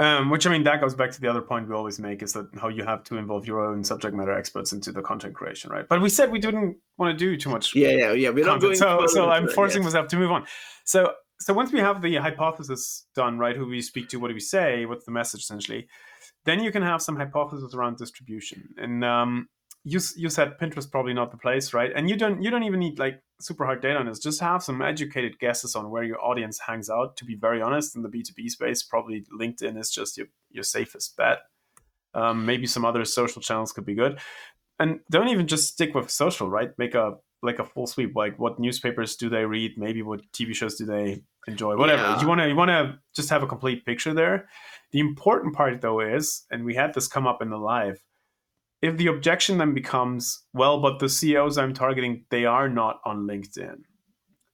Um, 0.00 0.30
which 0.30 0.46
I 0.46 0.50
mean, 0.50 0.62
that 0.62 0.80
goes 0.80 0.94
back 0.94 1.10
to 1.10 1.20
the 1.20 1.28
other 1.28 1.42
point 1.42 1.68
we 1.68 1.74
always 1.74 1.98
make 1.98 2.22
is 2.22 2.32
that 2.34 2.46
how 2.60 2.68
you 2.68 2.84
have 2.84 3.02
to 3.04 3.16
involve 3.16 3.46
your 3.46 3.60
own 3.60 3.82
subject 3.82 4.14
matter 4.14 4.32
experts 4.32 4.72
into 4.72 4.92
the 4.92 5.02
content 5.02 5.34
creation, 5.34 5.72
right? 5.72 5.88
But 5.88 6.00
we 6.00 6.08
said 6.08 6.30
we 6.30 6.38
didn't 6.38 6.76
want 6.98 7.18
to 7.18 7.24
do 7.24 7.36
too 7.36 7.50
much. 7.50 7.74
Yeah, 7.74 7.88
yeah, 7.88 8.12
yeah. 8.12 8.30
We're 8.30 8.46
not 8.46 8.60
going. 8.60 8.76
So, 8.76 9.06
so 9.08 9.28
I'm 9.28 9.48
forcing 9.48 9.82
myself 9.82 10.06
to 10.08 10.16
move 10.16 10.30
on. 10.30 10.46
So, 10.84 11.14
so 11.40 11.52
once 11.52 11.72
we 11.72 11.80
have 11.80 12.00
the 12.00 12.14
hypothesis 12.16 13.06
done, 13.16 13.38
right? 13.38 13.56
Who 13.56 13.66
we 13.66 13.82
speak 13.82 14.08
to, 14.10 14.20
what 14.20 14.28
do 14.28 14.34
we 14.34 14.40
say? 14.40 14.86
What's 14.86 15.04
the 15.04 15.10
message 15.10 15.40
essentially? 15.40 15.88
Then 16.44 16.62
you 16.62 16.70
can 16.70 16.82
have 16.82 17.02
some 17.02 17.16
hypothesis 17.16 17.74
around 17.74 17.96
distribution, 17.96 18.68
and 18.76 19.04
um, 19.04 19.48
you 19.82 19.98
you 20.16 20.30
said 20.30 20.58
Pinterest 20.60 20.88
probably 20.88 21.12
not 21.12 21.32
the 21.32 21.38
place, 21.38 21.74
right? 21.74 21.90
And 21.94 22.08
you 22.08 22.16
don't 22.16 22.40
you 22.40 22.50
don't 22.50 22.62
even 22.62 22.78
need 22.78 23.00
like 23.00 23.20
super 23.40 23.64
hard 23.64 23.80
data 23.80 23.98
on 23.98 24.06
this. 24.06 24.18
Just 24.18 24.40
have 24.40 24.62
some 24.62 24.82
educated 24.82 25.38
guesses 25.38 25.74
on 25.74 25.90
where 25.90 26.02
your 26.02 26.22
audience 26.24 26.58
hangs 26.58 26.90
out. 26.90 27.16
To 27.18 27.24
be 27.24 27.34
very 27.34 27.62
honest, 27.62 27.96
in 27.96 28.02
the 28.02 28.08
B 28.08 28.22
two 28.22 28.34
B 28.34 28.48
space, 28.48 28.82
probably 28.82 29.24
LinkedIn 29.38 29.78
is 29.78 29.90
just 29.90 30.16
your 30.16 30.26
your 30.50 30.64
safest 30.64 31.16
bet. 31.16 31.38
Um, 32.14 32.46
maybe 32.46 32.66
some 32.66 32.84
other 32.84 33.04
social 33.04 33.42
channels 33.42 33.72
could 33.72 33.84
be 33.84 33.94
good, 33.94 34.18
and 34.78 35.00
don't 35.10 35.28
even 35.28 35.46
just 35.46 35.72
stick 35.72 35.94
with 35.94 36.10
social, 36.10 36.48
right? 36.48 36.70
Make 36.78 36.94
a 36.94 37.16
like 37.42 37.58
a 37.58 37.64
full 37.64 37.86
sweep. 37.86 38.16
Like 38.16 38.38
what 38.38 38.58
newspapers 38.58 39.16
do 39.16 39.28
they 39.28 39.44
read? 39.44 39.78
Maybe 39.78 40.02
what 40.02 40.20
TV 40.32 40.54
shows 40.54 40.76
do 40.76 40.86
they 40.86 41.22
enjoy? 41.46 41.76
Whatever 41.76 42.02
yeah. 42.02 42.20
you 42.20 42.28
want 42.28 42.40
to 42.40 42.48
you 42.48 42.56
want 42.56 42.70
to 42.70 42.98
just 43.14 43.30
have 43.30 43.42
a 43.42 43.46
complete 43.46 43.84
picture 43.84 44.14
there. 44.14 44.48
The 44.90 45.00
important 45.00 45.54
part 45.54 45.80
though 45.80 46.00
is, 46.00 46.44
and 46.50 46.64
we 46.64 46.74
had 46.74 46.94
this 46.94 47.08
come 47.08 47.26
up 47.26 47.42
in 47.42 47.50
the 47.50 47.58
live 47.58 48.02
if 48.80 48.96
the 48.96 49.08
objection 49.08 49.58
then 49.58 49.74
becomes, 49.74 50.44
well, 50.52 50.80
but 50.80 50.98
the 50.98 51.08
CEOs 51.08 51.58
I'm 51.58 51.74
targeting, 51.74 52.24
they 52.30 52.44
are 52.44 52.68
not 52.68 53.00
on 53.04 53.26
LinkedIn. 53.26 53.82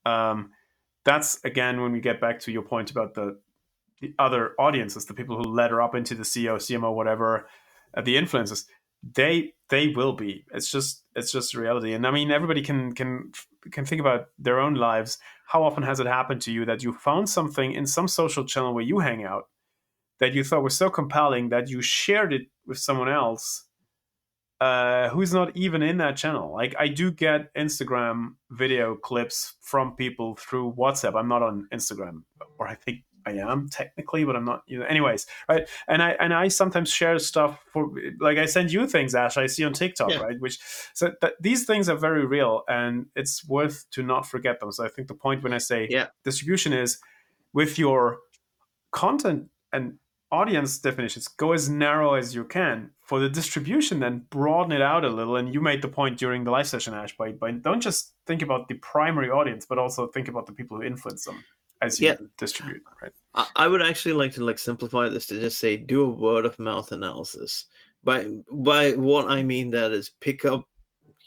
Um, 0.05 0.51
that's 1.03 1.43
again 1.43 1.81
when 1.81 1.91
we 1.91 1.99
get 1.99 2.19
back 2.19 2.39
to 2.41 2.51
your 2.51 2.63
point 2.63 2.91
about 2.91 3.13
the 3.13 3.39
the 4.01 4.13
other 4.19 4.53
audiences, 4.59 5.05
the 5.05 5.13
people 5.13 5.37
who 5.37 5.43
ladder 5.43 5.81
up 5.81 5.95
into 5.95 6.15
the 6.15 6.23
CEO, 6.23 6.57
CMO, 6.57 6.93
whatever, 6.93 7.47
uh, 7.95 8.01
the 8.01 8.15
influencers. 8.15 8.65
They 9.13 9.53
they 9.69 9.89
will 9.89 10.13
be. 10.13 10.45
It's 10.51 10.69
just 10.69 11.03
it's 11.15 11.31
just 11.31 11.53
reality. 11.53 11.93
And 11.93 12.05
I 12.05 12.11
mean, 12.11 12.31
everybody 12.31 12.61
can 12.61 12.93
can 12.93 13.31
can 13.71 13.85
think 13.85 14.01
about 14.01 14.27
their 14.39 14.59
own 14.59 14.73
lives. 14.75 15.19
How 15.47 15.63
often 15.63 15.83
has 15.83 15.99
it 15.99 16.07
happened 16.07 16.41
to 16.41 16.51
you 16.51 16.65
that 16.65 16.83
you 16.83 16.93
found 16.93 17.29
something 17.29 17.71
in 17.71 17.85
some 17.85 18.07
social 18.07 18.45
channel 18.45 18.73
where 18.73 18.83
you 18.83 18.99
hang 18.99 19.23
out 19.23 19.45
that 20.19 20.33
you 20.33 20.43
thought 20.43 20.63
was 20.63 20.77
so 20.77 20.89
compelling 20.89 21.49
that 21.49 21.69
you 21.69 21.81
shared 21.81 22.33
it 22.33 22.43
with 22.65 22.77
someone 22.77 23.09
else 23.09 23.65
uh, 24.61 25.09
who's 25.09 25.33
not 25.33 25.55
even 25.55 25.81
in 25.81 25.97
that 25.97 26.15
channel. 26.15 26.53
Like 26.53 26.75
I 26.79 26.87
do 26.87 27.11
get 27.11 27.53
Instagram 27.55 28.35
video 28.51 28.95
clips 28.95 29.55
from 29.61 29.95
people 29.95 30.35
through 30.35 30.73
WhatsApp. 30.77 31.15
I'm 31.15 31.27
not 31.27 31.43
on 31.43 31.67
Instagram, 31.73 32.23
or 32.57 32.67
I 32.67 32.75
think 32.75 32.99
I 33.25 33.31
am 33.33 33.69
technically, 33.69 34.23
but 34.23 34.35
I'm 34.35 34.45
not. 34.45 34.61
You 34.67 34.79
know, 34.79 34.85
anyways, 34.85 35.25
right? 35.49 35.67
And 35.87 36.01
I 36.01 36.11
and 36.11 36.33
I 36.33 36.47
sometimes 36.47 36.89
share 36.89 37.17
stuff 37.19 37.59
for 37.73 37.91
like 38.19 38.37
I 38.37 38.45
send 38.45 38.71
you 38.71 38.87
things, 38.87 39.13
Ash. 39.15 39.37
I 39.37 39.47
see 39.47 39.63
on 39.65 39.73
TikTok, 39.73 40.11
yeah. 40.11 40.19
right? 40.19 40.39
Which 40.39 40.59
so 40.93 41.11
that 41.21 41.33
these 41.41 41.65
things 41.65 41.89
are 41.89 41.97
very 41.97 42.25
real, 42.25 42.63
and 42.69 43.07
it's 43.15 43.47
worth 43.47 43.85
to 43.91 44.03
not 44.03 44.25
forget 44.25 44.59
them. 44.59 44.71
So 44.71 44.85
I 44.85 44.89
think 44.89 45.07
the 45.07 45.15
point 45.15 45.43
when 45.43 45.53
I 45.53 45.57
say 45.57 45.87
yeah. 45.89 46.07
distribution 46.23 46.71
is 46.71 46.99
with 47.53 47.77
your 47.79 48.19
content 48.91 49.49
and 49.73 49.97
audience 50.31 50.77
definitions 50.79 51.27
go 51.27 51.53
as 51.53 51.69
narrow 51.69 52.15
as 52.15 52.33
you 52.33 52.43
can. 52.43 52.91
For 53.01 53.19
the 53.19 53.29
distribution 53.29 53.99
then 53.99 54.25
broaden 54.29 54.71
it 54.71 54.81
out 54.81 55.05
a 55.05 55.09
little 55.09 55.35
and 55.35 55.53
you 55.53 55.61
made 55.61 55.81
the 55.81 55.87
point 55.87 56.17
during 56.17 56.43
the 56.43 56.51
live 56.51 56.67
session 56.67 56.93
ash 56.93 57.15
by, 57.17 57.31
by 57.31 57.51
don't 57.51 57.81
just 57.81 58.13
think 58.25 58.41
about 58.41 58.67
the 58.67 58.75
primary 58.75 59.29
audience 59.29 59.65
but 59.65 59.77
also 59.77 60.07
think 60.07 60.27
about 60.27 60.47
the 60.47 60.53
people 60.53 60.77
who 60.77 60.83
influence 60.83 61.25
them 61.25 61.43
as 61.81 61.99
you 61.99 62.07
yeah. 62.07 62.15
distribute 62.37 62.81
right? 63.01 63.11
I 63.55 63.67
would 63.67 63.81
actually 63.81 64.13
like 64.13 64.33
to 64.33 64.43
like 64.43 64.57
simplify 64.57 65.09
this 65.09 65.27
to 65.27 65.39
just 65.39 65.59
say 65.59 65.77
do 65.77 66.03
a 66.03 66.09
word 66.09 66.45
of 66.45 66.57
mouth 66.57 66.91
analysis. 66.91 67.65
By 68.03 68.27
by 68.51 68.91
what 68.91 69.29
i 69.29 69.41
mean 69.41 69.71
that 69.71 69.91
is 69.91 70.11
pick 70.19 70.45
up 70.45 70.67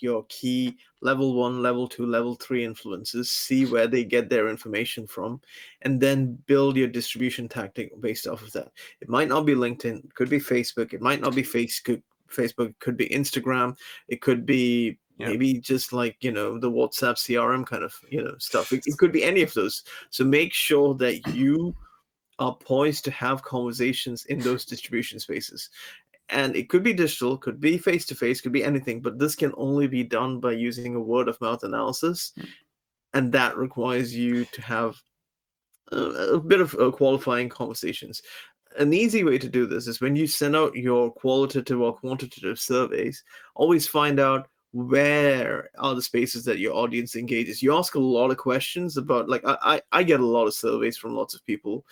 your 0.02 0.24
key 0.28 0.76
level 1.00 1.34
one, 1.34 1.62
level 1.62 1.88
two, 1.88 2.06
level 2.06 2.34
three 2.34 2.64
influences, 2.64 3.30
see 3.30 3.66
where 3.66 3.86
they 3.86 4.04
get 4.04 4.28
their 4.28 4.48
information 4.48 5.06
from, 5.06 5.40
and 5.82 6.00
then 6.00 6.38
build 6.46 6.76
your 6.76 6.88
distribution 6.88 7.48
tactic 7.48 7.90
based 8.00 8.26
off 8.26 8.42
of 8.42 8.52
that. 8.52 8.68
It 9.00 9.08
might 9.08 9.28
not 9.28 9.46
be 9.46 9.54
LinkedIn, 9.54 10.04
it 10.04 10.14
could 10.14 10.28
be 10.28 10.40
Facebook, 10.40 10.92
it 10.92 11.00
might 11.00 11.20
not 11.20 11.34
be 11.34 11.42
Facebook, 11.42 12.02
Facebook, 12.30 12.70
it 12.70 12.80
could 12.80 12.96
be 12.96 13.08
Instagram, 13.08 13.76
it 14.08 14.20
could 14.20 14.44
be 14.44 14.98
yeah. 15.18 15.28
maybe 15.28 15.54
just 15.54 15.92
like 15.92 16.16
you 16.20 16.32
know 16.32 16.58
the 16.58 16.70
WhatsApp 16.70 17.14
CRM 17.14 17.66
kind 17.66 17.82
of 17.82 17.94
you 18.08 18.22
know 18.22 18.34
stuff. 18.38 18.72
It, 18.72 18.84
it 18.86 18.98
could 18.98 19.12
be 19.12 19.24
any 19.24 19.42
of 19.42 19.52
those. 19.54 19.84
So 20.10 20.24
make 20.24 20.52
sure 20.52 20.94
that 20.94 21.26
you 21.34 21.74
are 22.38 22.54
poised 22.54 23.04
to 23.04 23.10
have 23.10 23.42
conversations 23.42 24.24
in 24.26 24.38
those 24.38 24.64
distribution 24.64 25.18
spaces 25.18 25.70
and 26.30 26.54
it 26.56 26.68
could 26.68 26.82
be 26.82 26.92
digital 26.92 27.36
could 27.36 27.60
be 27.60 27.78
face 27.78 28.06
to 28.06 28.14
face 28.14 28.40
could 28.40 28.52
be 28.52 28.64
anything 28.64 29.00
but 29.00 29.18
this 29.18 29.34
can 29.34 29.52
only 29.56 29.86
be 29.86 30.02
done 30.02 30.40
by 30.40 30.52
using 30.52 30.94
a 30.94 31.00
word 31.00 31.28
of 31.28 31.40
mouth 31.40 31.62
analysis 31.62 32.32
mm. 32.38 32.46
and 33.14 33.32
that 33.32 33.56
requires 33.56 34.14
you 34.14 34.44
to 34.46 34.62
have 34.62 34.96
a, 35.92 35.96
a 35.96 36.40
bit 36.40 36.60
of 36.60 36.74
uh, 36.74 36.90
qualifying 36.90 37.48
conversations 37.48 38.22
an 38.78 38.92
easy 38.92 39.24
way 39.24 39.38
to 39.38 39.48
do 39.48 39.66
this 39.66 39.86
is 39.86 40.00
when 40.00 40.14
you 40.14 40.26
send 40.26 40.54
out 40.54 40.76
your 40.76 41.10
qualitative 41.10 41.80
or 41.80 41.94
quantitative 41.94 42.58
surveys 42.58 43.24
always 43.54 43.86
find 43.86 44.20
out 44.20 44.48
where 44.72 45.70
are 45.78 45.94
the 45.94 46.02
spaces 46.02 46.44
that 46.44 46.58
your 46.58 46.74
audience 46.74 47.16
engages 47.16 47.62
you 47.62 47.74
ask 47.74 47.94
a 47.94 47.98
lot 47.98 48.30
of 48.30 48.36
questions 48.36 48.98
about 48.98 49.28
like 49.28 49.42
I, 49.44 49.80
I 49.92 50.02
get 50.02 50.20
a 50.20 50.26
lot 50.26 50.46
of 50.46 50.52
surveys 50.52 50.98
from 50.98 51.14
lots 51.14 51.34
of 51.34 51.44
people 51.46 51.86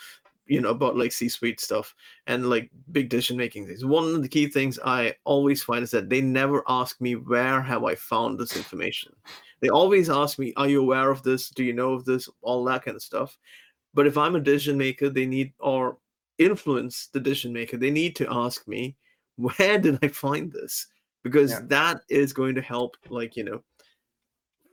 you 0.46 0.60
know 0.60 0.70
about 0.70 0.96
like 0.96 1.12
c-suite 1.12 1.60
stuff 1.60 1.94
and 2.26 2.48
like 2.48 2.70
big 2.92 3.08
decision 3.08 3.36
making 3.36 3.66
things. 3.66 3.84
One 3.84 4.14
of 4.14 4.22
the 4.22 4.28
key 4.28 4.48
things 4.48 4.78
i 4.84 5.14
always 5.24 5.62
find 5.62 5.82
is 5.82 5.90
that 5.90 6.08
they 6.08 6.20
never 6.20 6.62
ask 6.68 7.00
me 7.00 7.16
where 7.16 7.60
have 7.60 7.84
i 7.84 7.94
found 7.94 8.38
this 8.38 8.56
information. 8.56 9.12
They 9.60 9.68
always 9.68 10.08
ask 10.10 10.38
me 10.38 10.52
are 10.56 10.68
you 10.68 10.80
aware 10.80 11.10
of 11.10 11.22
this? 11.22 11.50
Do 11.50 11.64
you 11.64 11.72
know 11.72 11.92
of 11.92 12.04
this? 12.04 12.28
All 12.42 12.64
that 12.64 12.84
kind 12.84 12.96
of 12.96 13.02
stuff. 13.02 13.36
But 13.94 14.06
if 14.06 14.16
i'm 14.16 14.36
a 14.36 14.40
decision 14.40 14.78
maker 14.78 15.10
they 15.10 15.26
need 15.26 15.52
or 15.58 15.98
influence 16.38 17.08
the 17.12 17.20
decision 17.20 17.52
maker 17.52 17.78
they 17.78 17.90
need 17.90 18.14
to 18.16 18.26
ask 18.30 18.68
me 18.68 18.96
where 19.36 19.78
did 19.78 19.98
i 20.02 20.08
find 20.08 20.52
this? 20.52 20.86
Because 21.22 21.50
yeah. 21.50 21.60
that 21.64 22.00
is 22.08 22.32
going 22.32 22.54
to 22.54 22.62
help 22.62 22.96
like 23.08 23.36
you 23.36 23.44
know 23.44 23.62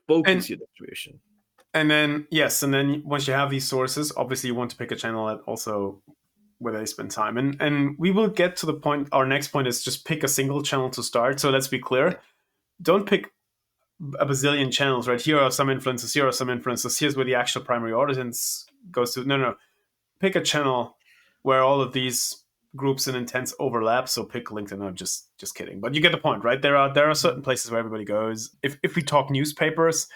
focus 0.08 0.34
and, 0.34 0.50
your 0.50 0.60
distribution 0.60 1.20
and 1.74 1.90
then 1.90 2.28
yes, 2.30 2.64
and 2.64 2.74
then 2.74 3.02
once 3.06 3.28
you 3.28 3.34
have 3.34 3.50
these 3.50 3.68
sources, 3.68 4.12
obviously 4.16 4.48
you 4.48 4.56
want 4.56 4.72
to 4.72 4.78
pick 4.78 4.92
a 4.92 4.96
channel 4.96 5.28
that 5.28 5.42
also 5.46 6.02
where 6.60 6.74
they 6.74 6.86
spend 6.86 7.12
time. 7.12 7.38
And 7.38 7.62
and 7.62 7.96
we 7.98 8.12
will 8.12 8.28
get 8.28 8.56
to 8.58 8.66
the 8.66 8.74
point. 8.74 9.10
Our 9.12 9.26
next 9.26 9.50
point 9.50 9.68
is 9.68 9.84
just 9.84 10.06
pick 10.06 10.24
a 10.24 10.28
single 10.28 10.62
channel 10.62 10.90
to 10.92 11.04
start. 11.04 11.40
So 11.40 11.50
let's 11.50 11.68
be 11.68 11.80
clear: 11.80 12.20
don't 12.82 13.08
pick 13.08 13.32
a 14.20 14.26
bazillion 14.26 14.72
channels. 14.72 15.08
Right 15.08 15.22
here 15.22 15.40
are 15.40 15.52
some 15.52 15.68
influencers. 15.68 16.14
Here 16.14 16.28
are 16.28 16.32
some 16.32 16.48
influencers. 16.48 17.00
Here's 17.00 17.16
where 17.16 17.26
the 17.26 17.36
actual 17.36 17.62
primary 17.62 17.94
audience 17.94 18.66
goes 18.92 19.14
to. 19.14 19.26
No, 19.26 19.38
no, 19.38 19.56
pick 20.20 20.36
a 20.36 20.42
channel 20.42 20.98
where 21.42 21.62
all 21.62 21.82
of 21.82 21.94
these 21.94 22.44
groups 22.76 23.08
and 23.08 23.16
intents 23.16 23.54
overlap. 23.60 24.10
So 24.10 24.24
pick 24.24 24.46
LinkedIn. 24.46 24.86
I'm 24.86 24.96
just 24.96 25.30
just 25.38 25.56
kidding, 25.56 25.80
but 25.80 25.94
you 25.94 26.02
get 26.02 26.12
the 26.12 26.18
point, 26.18 26.44
right? 26.44 26.62
There 26.62 26.76
are 26.76 26.94
there 26.94 27.10
are 27.10 27.16
certain 27.16 27.42
places 27.42 27.72
where 27.72 27.80
everybody 27.80 28.06
goes. 28.06 28.56
If 28.62 28.78
if 28.84 28.96
we 28.96 29.02
talk 29.02 29.30
newspapers 29.30 30.08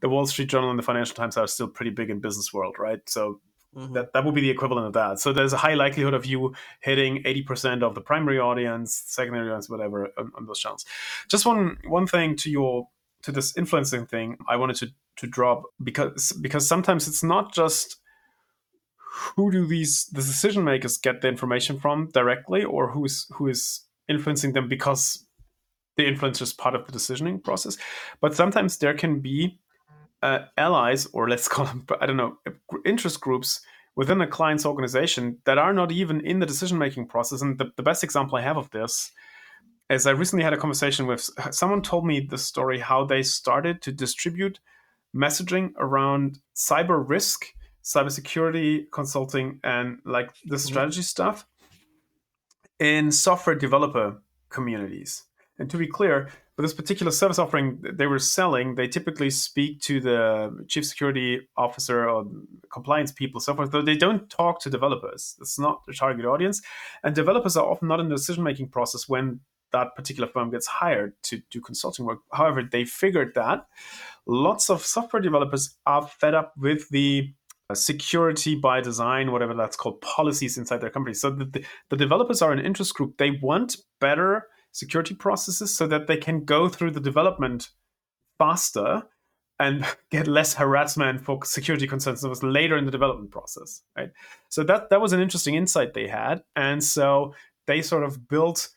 the 0.00 0.08
Wall 0.08 0.26
Street 0.26 0.48
Journal 0.48 0.70
and 0.70 0.78
the 0.78 0.82
Financial 0.82 1.14
Times 1.14 1.36
are 1.36 1.46
still 1.46 1.68
pretty 1.68 1.90
big 1.90 2.10
in 2.10 2.20
business 2.20 2.52
world, 2.52 2.76
right? 2.78 3.00
So 3.08 3.40
mm-hmm. 3.74 3.94
that, 3.94 4.12
that 4.12 4.24
would 4.24 4.34
be 4.34 4.40
the 4.40 4.50
equivalent 4.50 4.86
of 4.86 4.92
that. 4.94 5.20
So 5.20 5.32
there's 5.32 5.52
a 5.52 5.58
high 5.58 5.74
likelihood 5.74 6.14
of 6.14 6.26
you 6.26 6.54
hitting 6.80 7.22
80% 7.22 7.82
of 7.82 7.94
the 7.94 8.00
primary 8.00 8.38
audience, 8.38 9.02
secondary 9.06 9.48
audience, 9.48 9.68
whatever 9.68 10.10
on, 10.18 10.32
on 10.36 10.46
those 10.46 10.60
channels. 10.60 10.84
Just 11.28 11.46
one 11.46 11.78
one 11.86 12.06
thing 12.06 12.36
to 12.36 12.50
your 12.50 12.88
to 13.22 13.32
this 13.32 13.56
influencing 13.56 14.06
thing 14.06 14.38
I 14.48 14.56
wanted 14.56 14.76
to 14.76 14.88
to 15.16 15.26
drop 15.26 15.64
because 15.82 16.32
because 16.32 16.68
sometimes 16.68 17.08
it's 17.08 17.22
not 17.22 17.52
just 17.52 17.96
who 19.34 19.50
do 19.50 19.66
these 19.66 20.06
the 20.06 20.20
decision 20.20 20.62
makers 20.62 20.98
get 20.98 21.22
the 21.22 21.28
information 21.28 21.80
from 21.80 22.10
directly 22.12 22.64
or 22.64 22.90
who 22.90 23.04
is 23.04 23.26
who 23.32 23.48
is 23.48 23.80
influencing 24.08 24.52
them 24.52 24.68
because 24.68 25.26
the 25.96 26.04
influencer 26.04 26.42
is 26.42 26.52
part 26.52 26.74
of 26.74 26.86
the 26.86 26.92
decisioning 26.92 27.42
process 27.42 27.78
but 28.20 28.34
sometimes 28.34 28.76
there 28.78 28.94
can 28.94 29.20
be 29.20 29.58
uh, 30.22 30.40
allies, 30.56 31.06
or 31.12 31.28
let's 31.28 31.48
call 31.54 31.66
them, 31.66 31.86
I 32.00 32.06
don't 32.06 32.16
know, 32.16 32.38
interest 32.84 33.20
groups 33.20 33.60
within 33.96 34.20
a 34.20 34.26
client's 34.26 34.66
organization 34.66 35.38
that 35.44 35.58
are 35.58 35.72
not 35.72 35.90
even 35.90 36.20
in 36.20 36.38
the 36.38 36.46
decision 36.46 36.78
making 36.78 37.06
process. 37.06 37.40
And 37.40 37.58
the, 37.58 37.72
the 37.76 37.82
best 37.82 38.04
example 38.04 38.36
I 38.36 38.42
have 38.42 38.58
of 38.58 38.70
this 38.70 39.10
is 39.88 40.06
I 40.06 40.10
recently 40.10 40.44
had 40.44 40.52
a 40.52 40.58
conversation 40.58 41.06
with 41.06 41.30
someone 41.50 41.80
told 41.80 42.06
me 42.06 42.20
the 42.20 42.38
story 42.38 42.78
how 42.78 43.04
they 43.04 43.22
started 43.22 43.80
to 43.82 43.92
distribute 43.92 44.60
messaging 45.14 45.72
around 45.78 46.38
cyber 46.54 47.08
risk, 47.08 47.46
cybersecurity 47.82 48.86
consulting, 48.92 49.60
and 49.64 49.98
like 50.04 50.30
the 50.44 50.56
mm-hmm. 50.56 50.66
strategy 50.66 51.02
stuff 51.02 51.46
in 52.78 53.10
software 53.10 53.56
developer 53.56 54.20
communities. 54.50 55.24
And 55.58 55.70
to 55.70 55.78
be 55.78 55.86
clear, 55.86 56.28
but 56.56 56.62
this 56.62 56.72
particular 56.74 57.12
service 57.12 57.38
offering 57.38 57.82
they 57.82 58.06
were 58.06 58.18
selling, 58.18 58.74
they 58.74 58.88
typically 58.88 59.28
speak 59.28 59.80
to 59.82 60.00
the 60.00 60.64
chief 60.68 60.86
security 60.86 61.40
officer 61.56 62.08
or 62.08 62.24
compliance 62.72 63.12
people, 63.12 63.40
so 63.40 63.54
forth. 63.54 63.70
Though 63.70 63.82
they 63.82 63.96
don't 63.96 64.28
talk 64.30 64.60
to 64.62 64.70
developers. 64.70 65.36
It's 65.40 65.58
not 65.58 65.84
their 65.86 65.94
target 65.94 66.24
audience, 66.24 66.62
and 67.04 67.14
developers 67.14 67.56
are 67.56 67.66
often 67.66 67.88
not 67.88 68.00
in 68.00 68.08
the 68.08 68.16
decision 68.16 68.42
making 68.42 68.68
process 68.68 69.06
when 69.06 69.40
that 69.72 69.94
particular 69.96 70.28
firm 70.28 70.50
gets 70.50 70.66
hired 70.66 71.12
to 71.24 71.42
do 71.50 71.60
consulting 71.60 72.06
work. 72.06 72.20
However, 72.32 72.62
they 72.62 72.84
figured 72.84 73.32
that 73.34 73.66
lots 74.26 74.70
of 74.70 74.84
software 74.84 75.20
developers 75.20 75.76
are 75.84 76.06
fed 76.06 76.34
up 76.34 76.54
with 76.56 76.88
the 76.88 77.34
uh, 77.68 77.74
security 77.74 78.54
by 78.54 78.80
design, 78.80 79.32
whatever 79.32 79.52
that's 79.52 79.76
called, 79.76 80.00
policies 80.00 80.56
inside 80.56 80.80
their 80.80 80.88
company. 80.88 81.14
So 81.14 81.30
the, 81.30 81.64
the 81.90 81.96
developers 81.96 82.40
are 82.40 82.52
an 82.52 82.64
interest 82.64 82.94
group. 82.94 83.18
They 83.18 83.32
want 83.42 83.76
better 84.00 84.46
security 84.76 85.14
processes 85.14 85.74
so 85.74 85.86
that 85.86 86.06
they 86.06 86.16
can 86.16 86.44
go 86.44 86.68
through 86.68 86.90
the 86.90 87.00
development 87.00 87.70
faster 88.38 89.02
and 89.58 89.84
get 90.10 90.26
less 90.26 90.54
harassment 90.54 91.24
for 91.24 91.44
security 91.44 91.86
concerns 91.86 92.20
that 92.20 92.28
was 92.28 92.42
later 92.42 92.76
in 92.76 92.84
the 92.84 92.90
development 92.90 93.30
process 93.30 93.82
right? 93.96 94.10
So 94.48 94.62
that 94.64 94.90
that 94.90 95.00
was 95.00 95.12
an 95.12 95.20
interesting 95.20 95.54
insight 95.54 95.94
they 95.94 96.08
had. 96.08 96.42
And 96.54 96.82
so 96.82 97.34
they 97.66 97.82
sort 97.82 98.04
of 98.04 98.28
built 98.28 98.68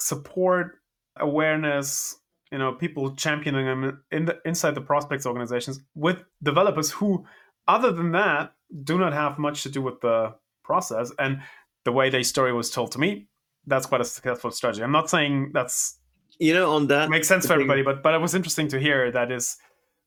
support 0.00 0.78
awareness 1.16 2.16
you 2.50 2.58
know 2.58 2.72
people 2.72 3.14
championing 3.14 3.66
them 3.66 4.02
in 4.10 4.24
the 4.24 4.38
inside 4.44 4.74
the 4.74 4.80
prospects 4.80 5.26
organizations 5.26 5.80
with 5.94 6.18
developers 6.42 6.90
who 6.90 7.24
other 7.68 7.92
than 7.92 8.12
that 8.12 8.54
do 8.82 8.98
not 8.98 9.12
have 9.12 9.38
much 9.38 9.62
to 9.62 9.68
do 9.68 9.82
with 9.82 10.00
the 10.00 10.34
process. 10.64 11.12
And 11.18 11.42
the 11.84 11.92
way 11.92 12.10
their 12.10 12.24
story 12.24 12.52
was 12.52 12.70
told 12.70 12.92
to 12.92 12.98
me 12.98 13.28
that's 13.66 13.86
quite 13.86 14.00
a 14.00 14.04
successful 14.04 14.50
strategy. 14.50 14.82
I'm 14.82 14.92
not 14.92 15.10
saying 15.10 15.50
that's 15.52 15.98
you 16.38 16.54
know 16.54 16.72
on 16.74 16.86
that 16.88 17.10
makes 17.10 17.28
sense 17.28 17.46
for 17.46 17.52
everybody, 17.52 17.82
but 17.82 18.02
but 18.02 18.14
it 18.14 18.20
was 18.20 18.34
interesting 18.34 18.68
to 18.68 18.78
hear 18.78 19.10
that 19.10 19.30
is 19.30 19.56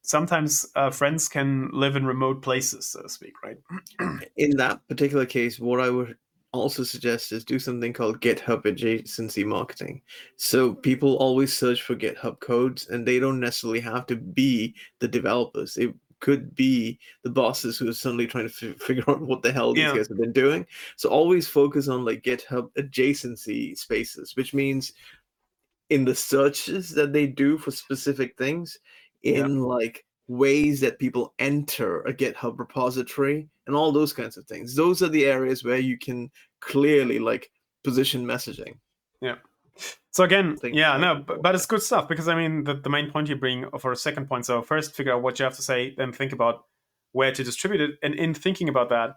sometimes 0.02 0.66
uh, 0.76 0.90
friends 0.92 1.28
can 1.28 1.70
live 1.72 1.96
in 1.96 2.06
remote 2.06 2.42
places, 2.42 2.88
so 2.88 3.02
to 3.02 3.10
speak, 3.10 3.34
right? 3.44 3.58
in 4.38 4.52
that 4.58 4.80
particular 4.88 5.26
case, 5.26 5.60
what 5.60 5.80
I 5.80 5.90
would 5.90 6.16
also 6.56 6.84
suggest 6.84 7.32
is 7.32 7.44
do 7.44 7.60
something 7.60 7.94
called 7.94 8.22
GitHub 8.22 8.64
adjacency 8.64 9.46
marketing. 9.46 10.02
So 10.38 10.74
people 10.74 11.18
always 11.18 11.56
search 11.56 11.82
for 11.82 11.96
GitHub 11.96 12.40
codes 12.40 12.88
and 12.88 13.06
they 13.06 13.20
don't 13.20 13.40
necessarily 13.40 13.82
have 13.82 14.06
to 14.08 14.16
be 14.16 14.74
the 15.00 15.08
developers. 15.08 15.78
Could 16.26 16.56
be 16.56 16.98
the 17.24 17.30
bosses 17.30 17.78
who 17.78 17.88
are 17.88 17.94
suddenly 17.94 18.26
trying 18.26 18.50
to 18.50 18.72
f- 18.72 18.82
figure 18.82 19.04
out 19.08 19.22
what 19.22 19.44
the 19.44 19.52
hell 19.52 19.74
these 19.74 19.84
Yeah. 19.84 19.96
guys 19.96 20.08
have 20.08 20.18
been 20.18 20.32
doing. 20.32 20.66
So 20.96 21.08
always 21.10 21.48
focus 21.48 21.88
on 21.88 22.04
like 22.04 22.24
GitHub 22.24 22.72
adjacency 22.80 23.78
spaces, 23.78 24.36
which 24.36 24.52
means 24.52 24.94
in 25.92 26.04
the 26.04 26.16
searches 26.16 26.90
that 26.96 27.14
they 27.14 27.28
do 27.28 27.60
for 27.60 27.70
specific 27.70 28.36
things, 28.38 28.80
Yeah. 29.22 29.46
in 29.46 29.60
like 29.60 30.04
ways 30.28 30.80
that 30.82 30.98
people 30.98 31.36
enter 31.38 32.02
a 32.02 32.14
GitHub 32.14 32.58
repository 32.58 33.48
and 33.68 33.76
all 33.76 33.92
those 33.92 34.12
kinds 34.12 34.36
of 34.36 34.46
things. 34.48 34.74
Those 34.74 35.04
are 35.04 35.10
the 35.10 35.26
areas 35.26 35.64
where 35.64 35.78
you 35.78 35.96
can 35.96 36.32
clearly 36.60 37.20
like 37.20 37.52
position 37.84 38.26
messaging. 38.26 38.76
So 40.12 40.24
again, 40.24 40.58
yeah, 40.64 40.96
no, 40.98 41.16
but, 41.16 41.42
but 41.42 41.56
it's 41.56 41.66
good 41.66 41.82
stuff 41.82 42.08
because 42.08 42.28
I 42.30 42.36
mean 42.36 42.64
the, 42.64 42.76
the 42.76 42.90
main 42.90 43.12
point 43.12 43.28
you 43.28 43.36
bring 43.36 43.66
for 43.80 43.92
a 43.92 43.98
second 43.98 44.28
point. 44.30 44.46
So 44.46 44.62
first 44.62 44.96
figure 44.96 45.14
out 45.14 45.22
what 45.22 45.38
you 45.40 45.44
have 45.44 45.56
to 45.56 45.62
say, 45.62 45.94
then 45.98 46.14
think 46.14 46.32
about 46.32 46.64
where 47.12 47.32
to 47.32 47.44
distribute 47.44 47.82
it, 47.82 47.92
and 48.02 48.14
in 48.16 48.34
thinking 48.34 48.70
about 48.70 48.90
that, 48.90 49.16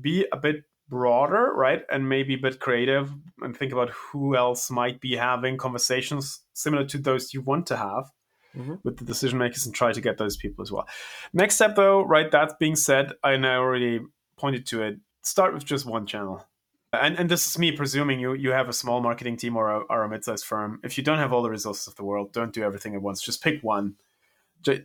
be 0.00 0.26
a 0.32 0.36
bit 0.36 0.64
broader, 0.88 1.52
right, 1.54 1.82
and 1.90 2.08
maybe 2.08 2.34
a 2.34 2.38
bit 2.38 2.60
creative, 2.60 3.12
and 3.40 3.56
think 3.56 3.72
about 3.72 3.90
who 3.90 4.36
else 4.36 4.70
might 4.70 5.00
be 5.00 5.16
having 5.16 5.56
conversations 5.58 6.40
similar 6.54 6.84
to 6.86 6.98
those 6.98 7.34
you 7.34 7.42
want 7.42 7.66
to 7.66 7.76
have 7.76 8.10
Mhm. 8.56 8.80
with 8.82 8.96
the 8.96 9.04
decision 9.04 9.38
makers, 9.38 9.66
and 9.66 9.74
try 9.74 9.92
to 9.92 10.00
get 10.00 10.16
those 10.16 10.38
people 10.38 10.62
as 10.62 10.72
well. 10.72 10.88
Next 11.34 11.56
step, 11.56 11.76
though, 11.76 12.02
right, 12.02 12.30
that 12.30 12.58
being 12.58 12.76
said, 12.76 13.12
and 13.22 13.34
I 13.34 13.36
know 13.36 13.60
already 13.60 14.00
pointed 14.38 14.66
to 14.68 14.82
it. 14.82 14.98
Start 15.22 15.52
with 15.52 15.66
just 15.66 15.84
one 15.84 16.06
channel 16.06 16.46
and 16.92 17.18
and 17.18 17.30
this 17.30 17.46
is 17.46 17.58
me 17.58 17.72
presuming 17.72 18.18
you 18.20 18.34
you 18.34 18.50
have 18.50 18.68
a 18.68 18.72
small 18.72 19.00
marketing 19.00 19.36
team 19.36 19.56
or 19.56 19.70
a, 19.70 19.78
or 19.90 20.04
a 20.04 20.08
mid-sized 20.08 20.44
firm 20.44 20.80
if 20.82 20.96
you 20.96 21.04
don't 21.04 21.18
have 21.18 21.32
all 21.32 21.42
the 21.42 21.50
resources 21.50 21.86
of 21.86 21.94
the 21.96 22.04
world 22.04 22.32
don't 22.32 22.52
do 22.52 22.62
everything 22.62 22.94
at 22.94 23.02
once 23.02 23.20
just 23.20 23.42
pick 23.42 23.62
one 23.62 23.94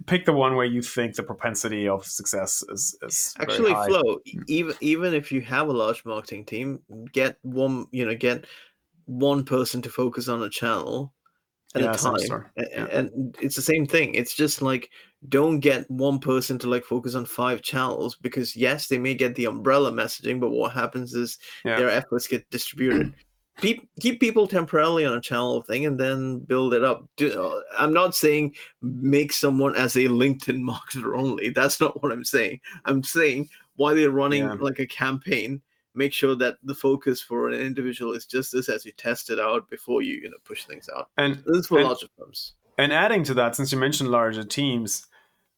pick 0.05 0.25
the 0.25 0.33
one 0.33 0.55
where 0.55 0.65
you 0.65 0.81
think 0.81 1.15
the 1.15 1.23
propensity 1.23 1.87
of 1.87 2.05
success 2.05 2.63
is, 2.69 2.97
is 3.01 3.33
Actually, 3.39 3.73
high. 3.73 3.87
Flo, 3.87 4.19
e- 4.25 4.33
hmm. 4.33 4.41
even 4.47 4.75
even 4.81 5.13
if 5.13 5.31
you 5.31 5.41
have 5.41 5.67
a 5.67 5.73
large 5.73 6.05
marketing 6.05 6.45
team, 6.45 6.79
get 7.11 7.37
one, 7.41 7.85
you 7.91 8.05
know, 8.05 8.15
get 8.15 8.45
one 9.05 9.43
person 9.43 9.81
to 9.81 9.89
focus 9.89 10.27
on 10.27 10.43
a 10.43 10.49
channel 10.49 11.13
at 11.75 11.81
Yeah, 11.81 11.93
a 11.93 11.97
time. 11.97 12.19
story. 12.19 12.45
A- 12.57 12.69
Yeah. 12.71 12.87
And 12.91 13.35
it's 13.41 13.55
the 13.55 13.61
same 13.61 13.85
thing. 13.85 14.13
It's 14.15 14.33
just 14.33 14.61
like 14.61 14.89
don't 15.29 15.59
get 15.59 15.89
one 15.89 16.19
person 16.19 16.57
to 16.59 16.69
like 16.69 16.83
focus 16.83 17.15
on 17.15 17.25
five 17.25 17.61
channels 17.61 18.15
because 18.21 18.55
yes, 18.55 18.87
they 18.87 18.97
may 18.97 19.13
get 19.13 19.35
the 19.35 19.45
umbrella 19.45 19.91
messaging, 19.91 20.39
but 20.39 20.49
what 20.51 20.73
happens 20.73 21.13
is 21.13 21.37
Yeah. 21.63 21.77
their 21.77 21.89
efforts 21.89 22.27
get 22.27 22.49
distributed. 22.49 23.13
Keep, 23.61 23.87
keep 23.99 24.19
people 24.19 24.47
temporarily 24.47 25.05
on 25.05 25.13
a 25.15 25.21
channel 25.21 25.61
thing 25.61 25.85
and 25.85 25.99
then 25.99 26.39
build 26.39 26.73
it 26.73 26.83
up. 26.83 27.05
Do, 27.17 27.39
uh, 27.39 27.61
I'm 27.77 27.93
not 27.93 28.15
saying 28.15 28.55
make 28.81 29.31
someone 29.31 29.75
as 29.75 29.95
a 29.95 30.05
LinkedIn 30.05 30.59
marketer 30.69 31.17
only. 31.17 31.49
That's 31.49 31.79
not 31.79 32.01
what 32.01 32.11
I'm 32.11 32.23
saying. 32.25 32.59
I'm 32.85 33.03
saying 33.03 33.49
while 33.75 33.95
they're 33.95 34.09
running 34.09 34.43
Yeah. 34.43 34.55
like 34.59 34.79
a 34.79 34.87
campaign, 34.87 35.61
make 35.95 36.11
sure 36.13 36.35
that 36.35 36.55
the 36.63 36.73
focus 36.73 37.21
for 37.21 37.49
an 37.49 37.53
individual 37.61 38.13
is 38.13 38.25
just 38.25 38.51
this 38.51 38.67
as 38.69 38.83
you 38.85 38.91
test 38.93 39.29
it 39.29 39.39
out 39.39 39.69
before 39.69 40.01
you 40.01 40.15
you 40.15 40.29
know 40.31 40.37
push 40.43 40.65
things 40.65 40.89
out. 40.95 41.09
and 41.17 41.35
This 41.45 41.57
is 41.59 41.67
for 41.67 41.77
And- 41.77 41.87
larger 41.87 42.07
firms. 42.17 42.55
And 42.79 42.91
adding 42.91 43.23
to 43.25 43.35
that, 43.35 43.55
since 43.55 43.71
you 43.71 43.77
mentioned 43.77 44.09
larger 44.09 44.43
teams, 44.43 45.05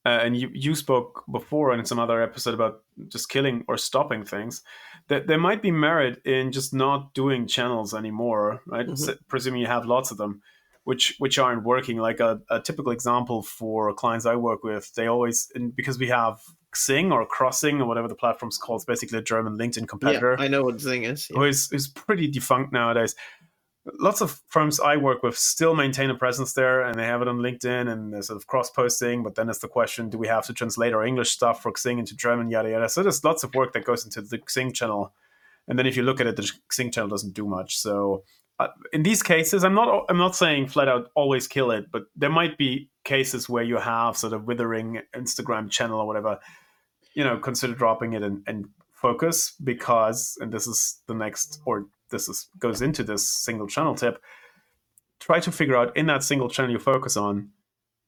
uh, 0.06 0.20
and 0.22 0.38
you, 0.38 0.50
you 0.54 0.76
spoke 0.76 1.24
before 1.32 1.74
in 1.74 1.86
some 1.86 2.00
other 2.00 2.22
episode 2.22 2.54
about 2.54 2.82
just 3.08 3.28
killing 3.30 3.66
or 3.68 3.78
stopping 3.78 4.24
things, 4.24 4.62
that 5.08 5.28
there 5.28 5.40
might 5.40 5.62
be 5.62 5.72
merit 5.72 6.22
in 6.26 6.52
just 6.52 6.74
not 6.74 7.14
doing 7.14 7.48
channels 7.48 7.94
anymore, 7.94 8.62
right? 8.68 8.88
Mhm. 8.88 8.98
So, 8.98 9.16
presuming 9.28 9.62
you 9.62 9.68
have 9.68 9.86
lots 9.86 10.12
of 10.12 10.18
them, 10.18 10.42
which 10.84 11.16
which 11.18 11.40
aren't 11.40 11.64
working. 11.64 11.98
Like 11.98 12.20
a, 12.20 12.40
a 12.50 12.62
typical 12.62 12.92
example 12.92 13.42
for 13.42 13.94
clients 13.94 14.26
I 14.26 14.36
work 14.36 14.64
with, 14.64 14.94
they 14.94 15.08
always 15.08 15.52
and 15.56 15.76
because 15.76 15.98
we 15.98 16.08
have 16.10 16.40
Xing 16.76 17.12
or 17.12 17.26
Crossing 17.26 17.82
or 17.82 17.88
whatever 17.88 18.08
the 18.08 18.16
platform's 18.16 18.58
called, 18.58 18.80
it's 18.80 18.86
basically 18.86 19.18
a 19.18 19.22
German 19.22 19.58
LinkedIn 19.58 19.88
competitor 19.88 20.36
Yeah, 20.38 20.46
I 20.46 20.48
know 20.48 20.64
what 20.64 20.80
thing 20.82 21.04
is. 21.06 21.30
Yeah. 21.30 21.38
who 21.38 21.46
is, 21.46 21.72
is 21.72 21.88
pretty 21.88 22.28
defunct 22.28 22.74
nowadays. 22.74 23.16
Lots 24.00 24.22
of 24.22 24.42
firms 24.48 24.80
I 24.80 24.98
work 24.98 25.22
with 25.22 25.38
still 25.38 25.76
maintain 25.76 26.10
a 26.10 26.16
presence 26.16 26.54
there 26.54 26.82
and 26.82 27.00
they 27.00 27.06
have 27.06 27.22
it 27.22 27.28
on 27.28 27.38
LinkedIn 27.38 27.92
and 27.92 28.12
they're 28.12 28.24
sort 28.24 28.38
of 28.38 28.48
cross 28.48 28.70
posting. 28.72 29.22
But 29.22 29.36
then 29.36 29.48
it's 29.50 29.60
the 29.60 29.68
question 29.68 30.10
do 30.10 30.18
we 30.18 30.28
have 30.28 30.46
to 30.48 30.54
translate 30.54 30.94
our 30.94 31.06
English 31.06 31.32
stuff 31.32 31.62
for 31.62 31.72
Xing 31.72 32.00
into 32.00 32.16
German, 32.16 32.50
yada, 32.50 32.72
yada. 32.72 32.90
So 32.90 33.04
there's 33.04 33.24
lots 33.24 33.44
of 33.44 33.54
work 33.54 33.74
that 33.74 33.86
goes 33.86 34.04
into 34.04 34.22
the 34.22 34.40
Xing 34.40 34.74
channel. 34.74 35.14
And 35.68 35.78
then 35.78 35.86
if 35.86 35.96
you 35.96 36.04
look 36.04 36.20
at 36.20 36.28
it, 36.28 36.36
the 36.36 36.52
Xing 36.72 36.92
channel 36.92 37.10
doesn't 37.10 37.34
do 37.34 37.46
much. 37.46 37.78
So 37.78 38.24
uh, 38.60 38.68
in 38.94 39.04
these 39.04 39.22
cases, 39.22 39.64
I'm 39.64 39.74
not 39.74 40.06
I'm 40.10 40.18
not 40.18 40.36
saying 40.36 40.68
flat 40.68 40.88
out 40.88 41.10
always 41.16 41.48
kill 41.48 41.72
it, 41.72 41.92
but 41.92 42.04
there 42.16 42.30
might 42.30 42.58
be 42.58 42.90
cases 43.04 43.50
where 43.50 43.64
you 43.64 43.78
have 43.78 44.18
sort 44.18 44.34
of 44.34 44.46
withering 44.46 45.02
Instagram 45.14 45.70
channel 45.70 46.00
or 46.00 46.08
whatever. 46.08 46.40
You 47.14 47.24
know, 47.24 47.38
consider 47.38 47.74
dropping 47.74 48.14
it 48.14 48.24
and, 48.24 48.44
and 48.48 48.66
focus 48.94 49.54
because, 49.64 50.38
and 50.42 50.52
this 50.52 50.68
is 50.68 51.02
the 51.08 51.14
next, 51.14 51.62
or 51.66 51.86
this 52.16 52.30
is 52.30 52.48
goes 52.60 52.82
into 52.82 53.04
this 53.04 53.28
single 53.28 53.68
channel 53.68 53.96
tip. 53.96 54.22
Try 55.20 55.40
to 55.42 55.52
figure 55.52 55.78
out 55.78 55.96
in 55.98 56.06
that 56.08 56.24
single 56.24 56.50
channel 56.50 56.72
you 56.72 56.80
focus 56.80 57.18
on 57.18 57.50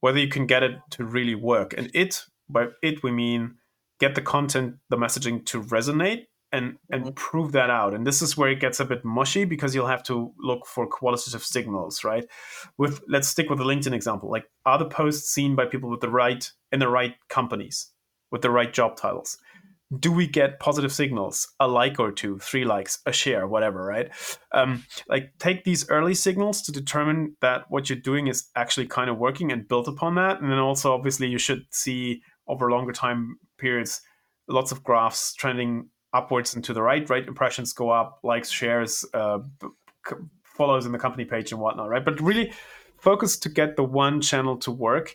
whether 0.00 0.18
you 0.18 0.28
can 0.28 0.46
get 0.46 0.62
it 0.62 0.76
to 0.90 1.04
really 1.04 1.34
work. 1.34 1.74
And 1.76 1.90
it 1.94 2.24
by 2.48 2.68
it 2.82 3.02
we 3.02 3.10
mean 3.10 3.56
get 4.00 4.14
the 4.14 4.22
content, 4.22 4.76
the 4.90 4.96
messaging 4.96 5.44
to 5.46 5.62
resonate 5.62 6.26
and 6.52 6.78
and 6.90 7.04
Mhm. 7.04 7.14
prove 7.14 7.52
that 7.52 7.70
out. 7.70 7.92
And 7.94 8.06
this 8.06 8.22
is 8.22 8.36
where 8.36 8.50
it 8.50 8.60
gets 8.60 8.80
a 8.80 8.84
bit 8.84 9.04
mushy 9.04 9.44
because 9.44 9.74
you'll 9.74 9.94
have 9.94 10.04
to 10.04 10.32
look 10.38 10.66
for 10.66 10.86
qualitative 10.86 11.42
signals, 11.44 12.04
right? 12.04 12.26
With 12.78 13.02
let's 13.08 13.28
stick 13.28 13.50
with 13.50 13.58
the 13.58 13.64
LinkedIn 13.70 13.92
example. 13.94 14.30
Like 14.30 14.46
are 14.64 14.78
the 14.78 14.86
posts 15.00 15.28
seen 15.30 15.54
by 15.56 15.66
people 15.66 15.90
with 15.90 16.00
the 16.00 16.10
right 16.22 16.50
in 16.72 16.78
the 16.80 16.88
right 16.88 17.14
companies 17.28 17.92
with 18.30 18.42
the 18.42 18.50
right 18.50 18.72
job 18.72 18.96
titles? 18.96 19.38
Do 19.96 20.12
we 20.12 20.26
get 20.26 20.60
positive 20.60 20.92
signals? 20.92 21.48
A 21.60 21.66
like 21.66 21.98
or 21.98 22.12
two, 22.12 22.38
three 22.38 22.64
likes, 22.64 22.98
a 23.06 23.12
share, 23.12 23.46
whatever, 23.46 23.84
right? 23.84 24.10
Um, 24.52 24.84
like 25.08 25.32
take 25.38 25.64
these 25.64 25.88
early 25.88 26.14
signals 26.14 26.60
to 26.62 26.72
determine 26.72 27.36
that 27.40 27.64
what 27.70 27.88
you're 27.88 27.98
doing 27.98 28.26
is 28.26 28.48
actually 28.54 28.86
kind 28.86 29.08
of 29.08 29.18
working 29.18 29.50
and 29.50 29.66
build 29.66 29.88
upon 29.88 30.16
that. 30.16 30.40
And 30.40 30.50
then 30.50 30.58
also, 30.58 30.92
obviously, 30.92 31.28
you 31.28 31.38
should 31.38 31.64
see 31.70 32.22
over 32.46 32.70
longer 32.70 32.92
time 32.92 33.38
periods 33.58 34.02
lots 34.48 34.72
of 34.72 34.82
graphs 34.82 35.34
trending 35.34 35.88
upwards 36.12 36.54
and 36.54 36.64
to 36.64 36.72
the 36.72 36.82
right, 36.82 37.08
right? 37.08 37.26
Impressions 37.26 37.72
go 37.72 37.90
up, 37.90 38.20
likes, 38.22 38.50
shares, 38.50 39.04
uh, 39.14 39.38
follows 40.42 40.86
in 40.86 40.92
the 40.92 40.98
company 40.98 41.24
page 41.24 41.52
and 41.52 41.60
whatnot, 41.60 41.88
right? 41.88 42.04
But 42.04 42.20
really 42.20 42.52
focus 42.98 43.38
to 43.38 43.48
get 43.48 43.76
the 43.76 43.84
one 43.84 44.20
channel 44.20 44.56
to 44.58 44.70
work. 44.70 45.14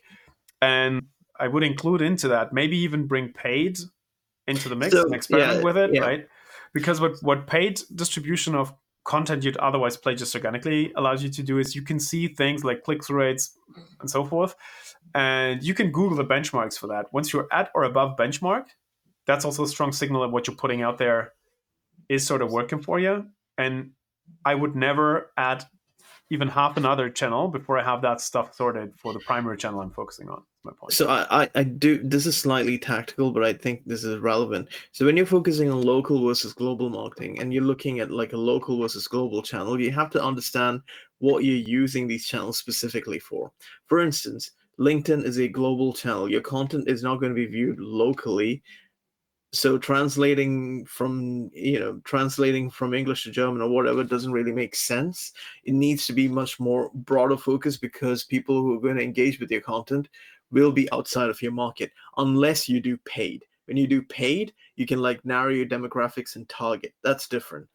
And 0.62 1.04
I 1.40 1.48
would 1.48 1.64
include 1.64 2.02
into 2.02 2.28
that 2.30 2.54
maybe 2.54 2.78
even 2.78 3.08
bring 3.08 3.34
paid 3.34 3.78
into 4.48 4.70
the 4.70 4.76
mix 4.76 4.94
So, 4.94 5.04
and 5.04 5.16
experiment 5.16 5.58
yeah, 5.58 5.64
with 5.64 5.78
it, 5.78 5.94
yeah. 5.94 6.02
right? 6.02 6.28
Because 6.74 7.00
what, 7.00 7.22
what 7.22 7.48
paid 7.48 7.82
distribution 7.96 8.56
of 8.56 8.74
content 9.04 9.44
you'd 9.44 9.58
otherwise 9.58 9.98
play 9.98 10.16
just 10.16 10.34
organically 10.34 10.94
allows 10.96 11.24
you 11.24 11.30
to 11.30 11.44
do 11.44 11.60
is 11.60 11.76
you 11.76 11.82
can 11.82 12.00
see 12.00 12.28
things 12.28 12.64
like 12.64 12.84
click 12.84 13.04
through 13.04 13.20
rates 13.20 13.58
and 14.00 14.10
so 14.10 14.24
forth. 14.24 14.56
And 15.14 15.62
you 15.62 15.74
can 15.74 15.92
Google 15.92 16.18
the 16.18 16.26
benchmarks 16.26 16.78
for 16.78 16.88
that. 16.88 17.12
Once 17.14 17.34
you're 17.34 17.48
at 17.52 17.70
or 17.76 17.84
above 17.84 18.18
benchmark, 18.18 18.66
that's 19.28 19.46
also 19.46 19.64
a 19.64 19.68
strong 19.68 19.92
signal 19.92 20.22
that 20.22 20.30
what 20.30 20.48
you're 20.48 20.56
putting 20.56 20.82
out 20.82 20.98
there 20.98 21.34
is 22.10 22.26
sort 22.26 22.42
of 22.42 22.52
working 22.52 22.82
for 22.82 23.00
you. 23.00 23.26
And 23.58 23.92
I 24.46 24.56
would 24.56 24.76
never 24.76 25.32
add 25.38 25.66
even 26.34 26.48
half 26.48 26.78
another 26.78 27.10
channel 27.12 27.48
before 27.48 27.78
I 27.78 27.84
have 27.84 28.02
that 28.02 28.20
stuff 28.20 28.56
sorted 28.56 28.92
for 28.98 29.14
the 29.14 29.20
primary 29.20 29.56
channel 29.56 29.82
I'm 29.82 29.92
focusing 29.92 30.30
on. 30.30 30.42
My 30.64 30.72
point. 30.72 30.94
So 30.94 31.10
I, 31.10 31.50
I, 31.56 31.64
do 31.64 32.02
this 32.02 32.26
is 32.26 32.38
slightly 32.38 32.78
tactical, 32.78 33.32
but 33.32 33.44
I 33.44 33.52
think 33.52 33.82
this 33.86 34.06
is 34.06 34.20
relevant. 34.20 34.70
So 34.94 35.06
when 35.06 35.18
you're 35.18 35.26
focusing 35.26 35.70
on 35.70 35.82
local 35.82 36.26
versus 36.26 36.54
global 36.54 36.90
marketing 36.90 37.40
and 37.42 37.54
you're 37.54 37.64
looking 37.64 38.00
at 38.00 38.12
like 38.12 38.32
a 38.32 38.38
local 38.38 38.82
versus 38.82 39.08
global 39.08 39.42
channel, 39.44 39.80
you 39.80 39.92
have 39.92 40.10
to 40.12 40.24
understand 40.24 40.82
what 41.20 41.44
you're 41.44 41.56
using 41.56 42.08
these 42.08 42.26
channels 42.26 42.58
specifically 42.58 43.20
for. 43.20 43.52
For 43.88 44.00
instance, 44.00 44.52
LinkedIn 44.80 45.24
is 45.26 45.38
a 45.38 45.48
global 45.48 45.94
channel. 45.94 46.30
Your 46.32 46.42
content 46.42 46.88
is 46.88 47.04
not 47.04 47.20
going 47.20 47.32
to 47.32 47.36
be 47.36 47.46
viewed 47.46 47.80
locally. 47.80 48.64
So 49.54 49.78
translating 49.78 50.84
from 50.86 51.52
you 51.54 51.80
know 51.80 52.02
translating 52.04 52.72
from 52.72 52.94
English 52.94 53.24
to 53.24 53.32
German 53.32 53.62
or 53.62 53.70
whatever 53.70 54.04
doesn't 54.04 54.32
really 54.32 54.52
make 54.52 54.76
sense. 54.76 55.32
It 55.64 55.74
needs 55.74 56.08
to 56.08 56.14
be 56.14 56.28
much 56.28 56.60
more 56.60 56.90
broader 56.94 57.38
focus 57.38 57.78
because 57.78 58.24
people 58.24 58.60
who 58.62 58.76
are 58.76 58.82
going 58.82 58.98
to 58.98 59.04
engage 59.04 59.40
with 59.40 59.52
your 59.52 59.62
content 59.62 60.10
will 60.52 60.72
be 60.72 60.92
outside 60.92 61.30
of 61.30 61.42
your 61.42 61.52
market 61.52 61.92
unless 62.18 62.68
you 62.68 62.82
do 62.82 62.98
paid. 62.98 63.46
When 63.66 63.78
you 63.78 63.88
do 63.88 64.02
paid, 64.02 64.54
you 64.76 64.86
can 64.86 65.00
like 65.00 65.24
narrow 65.24 65.50
your 65.50 65.66
demographics 65.66 66.36
and 66.36 66.50
target. 66.50 66.94
That's 67.04 67.28
different. 67.28 67.68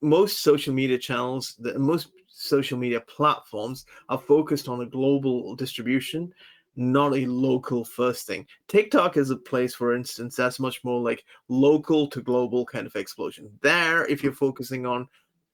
Most 0.00 0.42
social 0.42 0.72
media 0.72 0.98
channels, 0.98 1.56
the, 1.58 1.78
most 1.78 2.08
social 2.28 2.78
media 2.78 3.00
platforms 3.00 3.84
are 4.08 4.18
focused 4.18 4.68
on 4.68 4.80
a 4.80 4.86
global 4.86 5.54
distribution, 5.56 6.32
not 6.78 7.12
a 7.16 7.26
local 7.26 7.84
first 7.84 8.24
thing. 8.26 8.46
TikTok 8.68 9.16
is 9.16 9.30
a 9.30 9.36
place, 9.36 9.74
for 9.74 9.94
instance, 9.94 10.36
that's 10.36 10.60
much 10.60 10.82
more 10.84 11.00
like 11.00 11.24
local 11.48 12.06
to 12.06 12.22
global 12.22 12.64
kind 12.64 12.86
of 12.86 12.94
explosion. 12.94 13.50
There, 13.62 14.06
if 14.06 14.22
you're 14.22 14.32
focusing 14.32 14.86
on 14.86 15.08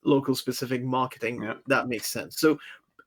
local 0.04 0.34
specific 0.34 0.84
marketing, 0.84 1.42
Yeah. 1.42 1.54
that 1.66 1.88
makes 1.88 2.08
sense. 2.08 2.38
So 2.38 2.58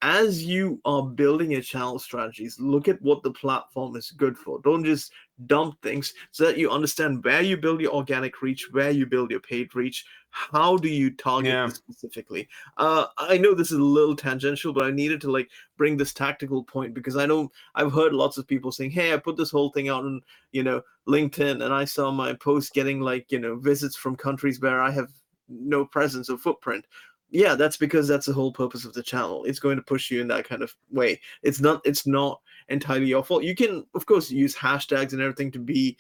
as 0.01 0.43
you 0.43 0.79
are 0.86 1.03
building 1.03 1.51
your 1.51 1.62
channel 1.62 1.97
strategies, 1.97 2.60
look 2.60 2.88
at 2.88 3.01
what 3.01 3.23
the 3.23 3.31
platform 3.31 3.95
is 3.95 4.12
good 4.12 4.38
for. 4.38 4.60
Don't 4.62 4.83
just 4.86 5.12
dump 5.47 5.81
things 5.81 6.13
so 6.31 6.45
that 6.45 6.57
you 6.57 6.69
understand 6.69 7.23
where 7.23 7.41
you 7.41 7.57
build 7.57 7.81
your 7.81 7.93
organic 7.93 8.41
reach, 8.41 8.67
where 8.71 8.91
you 8.91 9.05
build 9.05 9.31
your 9.31 9.39
paid 9.39 9.73
reach, 9.75 10.05
how 10.29 10.77
do 10.77 10.88
you 10.88 11.10
target 11.15 11.47
Yeah. 11.51 11.67
specifically. 11.69 12.47
Uh, 12.77 13.07
I 13.17 13.38
know 13.38 13.53
this 13.55 13.71
is 13.71 13.79
a 13.79 13.83
little 13.83 14.15
tangential, 14.15 14.73
but 14.73 14.83
I 14.83 14.91
needed 14.91 15.19
to 15.21 15.31
like 15.31 15.49
bring 15.77 15.97
this 15.97 16.13
tactical 16.13 16.63
point 16.63 16.93
because 16.93 17.15
I 17.15 17.25
know 17.25 17.51
I've 17.75 17.91
heard 17.93 18.13
lots 18.13 18.38
of 18.38 18.47
people 18.47 18.71
saying, 18.71 18.91
"Hey, 18.91 19.13
I 19.13 19.17
put 19.17 19.38
this 19.38 19.51
whole 19.51 19.71
thing 19.71 19.89
out 19.89 20.05
on 20.05 20.21
you 20.51 20.63
know 20.63 20.81
LinkedIn, 21.07 21.63
and 21.63 21.73
I 21.73 21.86
saw 21.86 22.12
my 22.12 22.33
post 22.33 22.73
getting 22.73 22.99
like 23.01 23.31
you 23.31 23.39
know 23.39 23.55
visits 23.55 23.95
from 23.95 24.15
countries 24.15 24.60
where 24.60 24.81
I 24.81 24.91
have 24.91 25.10
no 25.47 25.86
presence 25.86 26.29
or 26.29 26.38
footprint." 26.38 26.86
Yeah, 27.29 27.55
that's 27.55 27.77
because 27.77 28.07
that's 28.07 28.25
the 28.25 28.33
whole 28.33 28.53
purpose 28.53 28.85
of 28.85 28.93
the 28.93 29.03
channel. 29.03 29.43
It's 29.43 29.59
going 29.59 29.75
to 29.75 29.83
push 29.83 30.09
you 30.09 30.21
in 30.21 30.27
that 30.29 30.47
kind 30.47 30.61
of 30.61 30.73
way. 30.91 31.19
It's 31.43 31.59
not. 31.59 31.81
It's 31.83 32.07
not 32.07 32.39
entirely 32.69 33.07
your 33.07 33.23
fault. 33.23 33.43
You 33.43 33.55
can, 33.55 33.85
of 33.95 34.05
course, 34.05 34.31
use 34.31 34.55
hashtags 34.55 35.13
and 35.13 35.21
everything 35.21 35.51
to 35.51 35.59
be 35.59 35.97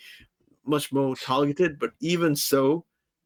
much 0.65 0.91
more 0.91 1.15
targeted, 1.15 1.79
but 1.79 1.91
even 1.99 2.35
so, 2.35 2.85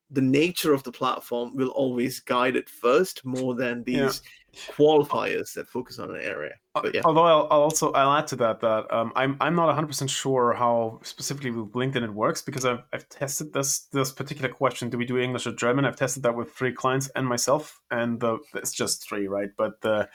the 0.09 0.21
nature 0.21 0.73
of 0.73 0.83
the 0.83 0.91
platform 0.91 1.55
will 1.55 1.69
always 1.69 2.19
guide 2.19 2.55
it 2.55 2.69
first 2.69 3.23
more 3.25 3.55
than 3.55 3.83
Yeah. 3.87 4.11
Qualifiers 4.55 5.53
that 5.53 5.67
focus 5.67 5.99
on 5.99 6.09
an 6.09 6.21
area. 6.21 6.53
But 6.73 6.93
yeah, 6.93 7.01
Although 7.03 7.23
I'll, 7.23 7.47
I'll 7.51 7.61
also 7.61 7.91
I'll 7.91 8.17
add 8.17 8.27
to 8.27 8.35
that 8.37 8.59
that 8.61 8.91
um, 8.93 9.11
I'm 9.15 9.37
I'm 9.41 9.55
not 9.55 9.67
100 9.67 9.87
percent 9.87 10.09
sure 10.09 10.53
how 10.53 10.99
specifically 11.03 11.51
with 11.51 11.71
LinkedIn 11.73 12.03
it 12.03 12.13
works 12.13 12.41
because 12.41 12.65
I've 12.65 12.83
I've 12.93 13.07
tested 13.09 13.53
this 13.53 13.79
this 13.91 14.11
particular 14.11 14.49
question. 14.49 14.89
Do 14.89 14.97
we 14.97 15.05
do 15.05 15.17
English 15.17 15.47
or 15.47 15.51
German? 15.53 15.85
I've 15.85 15.95
tested 15.97 16.23
that 16.23 16.35
with 16.35 16.51
three 16.51 16.71
clients 16.73 17.09
and 17.15 17.27
myself, 17.27 17.81
and 17.91 18.19
the 18.19 18.39
it's 18.55 18.71
just 18.71 19.07
three, 19.07 19.27
right? 19.27 19.49
But 19.57 19.81
the 19.81 20.09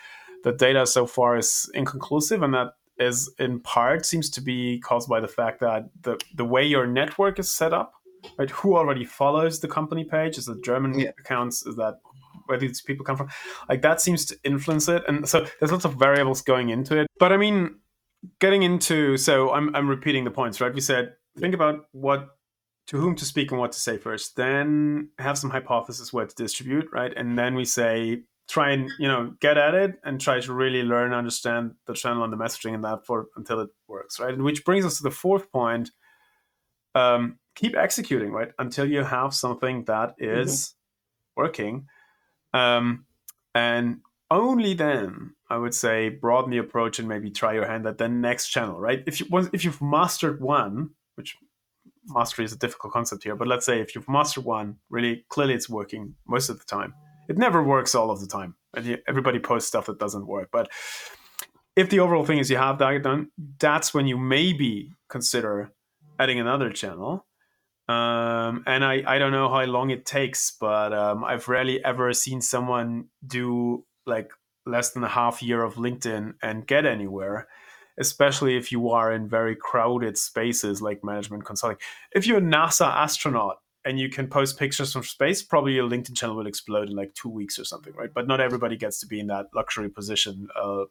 the 0.45 0.53
data 0.53 0.87
so 0.87 1.07
far 1.07 1.37
is 1.37 1.71
inconclusive, 1.75 2.43
and 2.43 2.55
that 2.55 2.75
is 2.99 3.31
in 3.39 3.61
part 3.61 4.07
seems 4.07 4.31
to 4.31 4.41
be 4.41 4.79
caused 4.81 5.09
by 5.09 5.21
the 5.21 5.29
fact 5.29 5.61
that 5.61 5.91
the 6.03 6.19
the 6.35 6.45
way 6.45 6.65
your 6.65 6.87
network 6.87 7.39
is 7.39 7.51
set 7.51 7.75
up, 7.75 7.93
right? 8.39 8.51
Who 8.51 8.77
already 8.77 9.05
follows 9.05 9.61
the 9.61 9.69
company 9.69 10.05
page? 10.05 10.39
Is 10.39 10.49
it 10.49 10.65
German 10.65 10.99
Yeah. 10.99 11.11
accounts? 11.19 11.67
Is 11.67 11.77
that 11.77 12.01
where 12.47 12.59
these 12.59 12.81
people 12.81 13.05
come 13.05 13.17
from? 13.17 13.29
like 13.69 13.83
that 13.83 14.01
seems 14.01 14.25
to 14.27 14.37
influence 14.45 14.89
it. 14.89 15.03
And 15.09 15.29
so 15.29 15.47
there's 15.59 15.73
lots 15.73 15.85
of 15.85 15.95
variables 15.95 16.43
going 16.43 16.71
into 16.71 16.99
it. 16.99 17.07
But 17.19 17.33
i 17.33 17.37
mean 17.37 17.77
getting 18.41 18.63
into 18.63 19.17
so 19.17 19.53
i'm, 19.53 19.75
I'm 19.75 19.89
repeating 19.89 20.25
the 20.25 20.31
points 20.31 20.61
right? 20.61 20.75
We 20.75 20.81
said 20.81 21.15
think 21.39 21.55
about 21.55 21.87
what 21.93 22.29
to 22.89 22.99
whom 22.99 23.17
to 23.17 23.25
speak 23.25 23.51
and 23.51 23.61
what 23.61 23.73
to 23.73 23.81
say 23.81 23.99
first. 23.99 24.37
Then 24.37 25.11
have 25.19 25.39
some 25.39 25.51
hypothesis 25.51 26.13
where 26.13 26.27
to 26.27 26.35
distribute 26.35 26.89
right? 26.93 27.13
And 27.17 27.39
then 27.39 27.55
we 27.55 27.65
say 27.65 28.23
try 28.49 28.71
and 28.71 28.91
you 28.99 29.09
know 29.09 29.35
get 29.41 29.59
at 29.59 29.75
it 29.75 29.99
and 30.05 30.21
try 30.21 30.41
to 30.41 30.53
really 30.53 30.83
learn 30.83 31.13
understand 31.13 31.75
the 31.87 31.95
channel 31.95 32.23
and 32.23 32.33
the 32.33 32.37
messaging 32.37 32.75
and 32.75 32.85
that 32.85 33.05
for 33.05 33.27
until 33.37 33.61
it 33.61 33.71
works 33.89 34.21
right? 34.21 34.37
Which 34.39 34.65
brings 34.65 34.85
us 34.85 34.99
to 34.99 35.03
the 35.03 35.11
fourth 35.11 35.51
point 35.51 35.91
um, 36.95 37.39
keep 37.55 37.77
executing 37.77 38.31
right? 38.31 38.53
Until 38.59 38.87
you 38.89 39.03
have 39.05 39.35
something 39.35 39.85
that 39.85 40.15
is 40.19 40.75
working 41.37 41.87
um, 42.57 43.05
and 43.55 44.01
only 44.31 44.75
then 44.75 45.35
I 45.51 45.59
would 45.59 45.75
say 45.75 46.09
broaden 46.09 46.51
the 46.51 46.59
approach 46.59 46.99
and 46.99 47.09
maybe 47.09 47.31
try 47.31 47.53
your 47.55 47.67
hand 47.67 47.87
at 47.87 47.99
the 47.99 48.09
next 48.09 48.49
channel, 48.49 48.81
right? 48.81 49.03
If 49.07 49.21
you 49.21 49.27
if 49.53 49.65
you've 49.65 49.83
mastered 49.83 50.41
one, 50.41 50.91
which 51.15 51.37
mastery 52.07 52.45
is 52.45 52.53
a 52.53 52.59
difficult 52.59 52.93
concept 52.93 53.25
here, 53.25 53.37
but 53.37 53.49
let's 53.49 53.67
say 53.67 53.81
if 53.81 53.95
you've 53.95 54.09
mastered 54.09 54.45
one, 54.45 54.77
really 54.91 55.25
clearly 55.29 55.55
it's 55.55 55.69
working 55.69 56.15
most 56.27 56.49
of 56.49 56.59
the 56.59 56.65
time. 56.65 56.95
It 57.29 57.39
never 57.39 57.63
works 57.63 57.95
all 57.95 58.11
of 58.11 58.21
the 58.21 58.27
time, 58.27 58.55
and 58.75 59.01
everybody 59.09 59.39
posts 59.39 59.69
stuff 59.69 59.87
that 59.87 59.99
doesn't 59.99 60.27
work. 60.27 60.49
But 60.53 60.71
if 61.75 61.91
the 61.91 62.01
overall 62.01 62.25
thing 62.25 62.39
is 62.39 62.51
you 62.51 62.57
have 62.57 62.79
that 62.79 63.03
done, 63.03 63.31
that's 63.59 63.93
when 63.93 64.07
you 64.07 64.17
maybe 64.17 64.93
consider 65.09 65.73
adding 66.19 66.41
another 66.41 66.71
channel. 66.71 67.27
Um, 67.89 68.65
and 68.67 68.85
I, 68.85 69.03
I 69.07 69.19
don't 69.19 69.31
know 69.33 69.49
how 69.49 69.65
long 69.65 69.91
it 69.91 70.05
takes, 70.05 70.51
but 70.51 70.93
um, 70.93 71.25
I've 71.25 71.47
rarely 71.49 71.85
ever 71.85 72.13
seen 72.13 72.41
someone 72.41 73.07
do 73.25 73.85
like 74.07 74.33
less 74.65 74.91
than 74.91 75.05
a 75.05 75.09
half 75.09 75.43
year 75.43 75.63
of 75.63 75.75
LinkedIn 75.75 76.35
and 76.43 76.67
get 76.67 76.85
anywhere, 76.85 77.47
especially 77.99 78.57
if 78.57 78.73
you 78.73 78.91
are 78.91 79.13
in 79.13 79.29
very 79.29 79.55
crowded 79.55 80.19
spaces 80.19 80.83
like 80.83 81.05
management 81.05 81.45
consulting. 81.45 81.79
If 82.13 82.27
you're 82.27 82.39
a 82.39 82.43
NASA 82.43 82.87
astronaut 82.87 83.59
and 83.85 84.01
you 84.01 84.09
can 84.09 84.27
post 84.27 84.59
pictures 84.59 84.93
from 84.93 85.05
space, 85.05 85.45
probably 85.45 85.75
your 85.75 85.89
LinkedIn 85.89 86.17
channel 86.17 86.37
will 86.37 86.49
explode 86.49 86.91
in 86.91 86.97
like 86.97 87.15
two 87.15 87.29
weeks 87.29 87.57
or 87.57 87.65
something, 87.65 87.95
right? 87.95 88.13
But 88.13 88.27
not 88.27 88.41
everybody 88.41 88.77
gets 88.77 88.99
to 89.01 89.07
be 89.07 89.21
in 89.21 89.29
that 89.29 89.47
luxury 89.55 89.89
position. 89.89 90.49
Uh, 90.61 90.85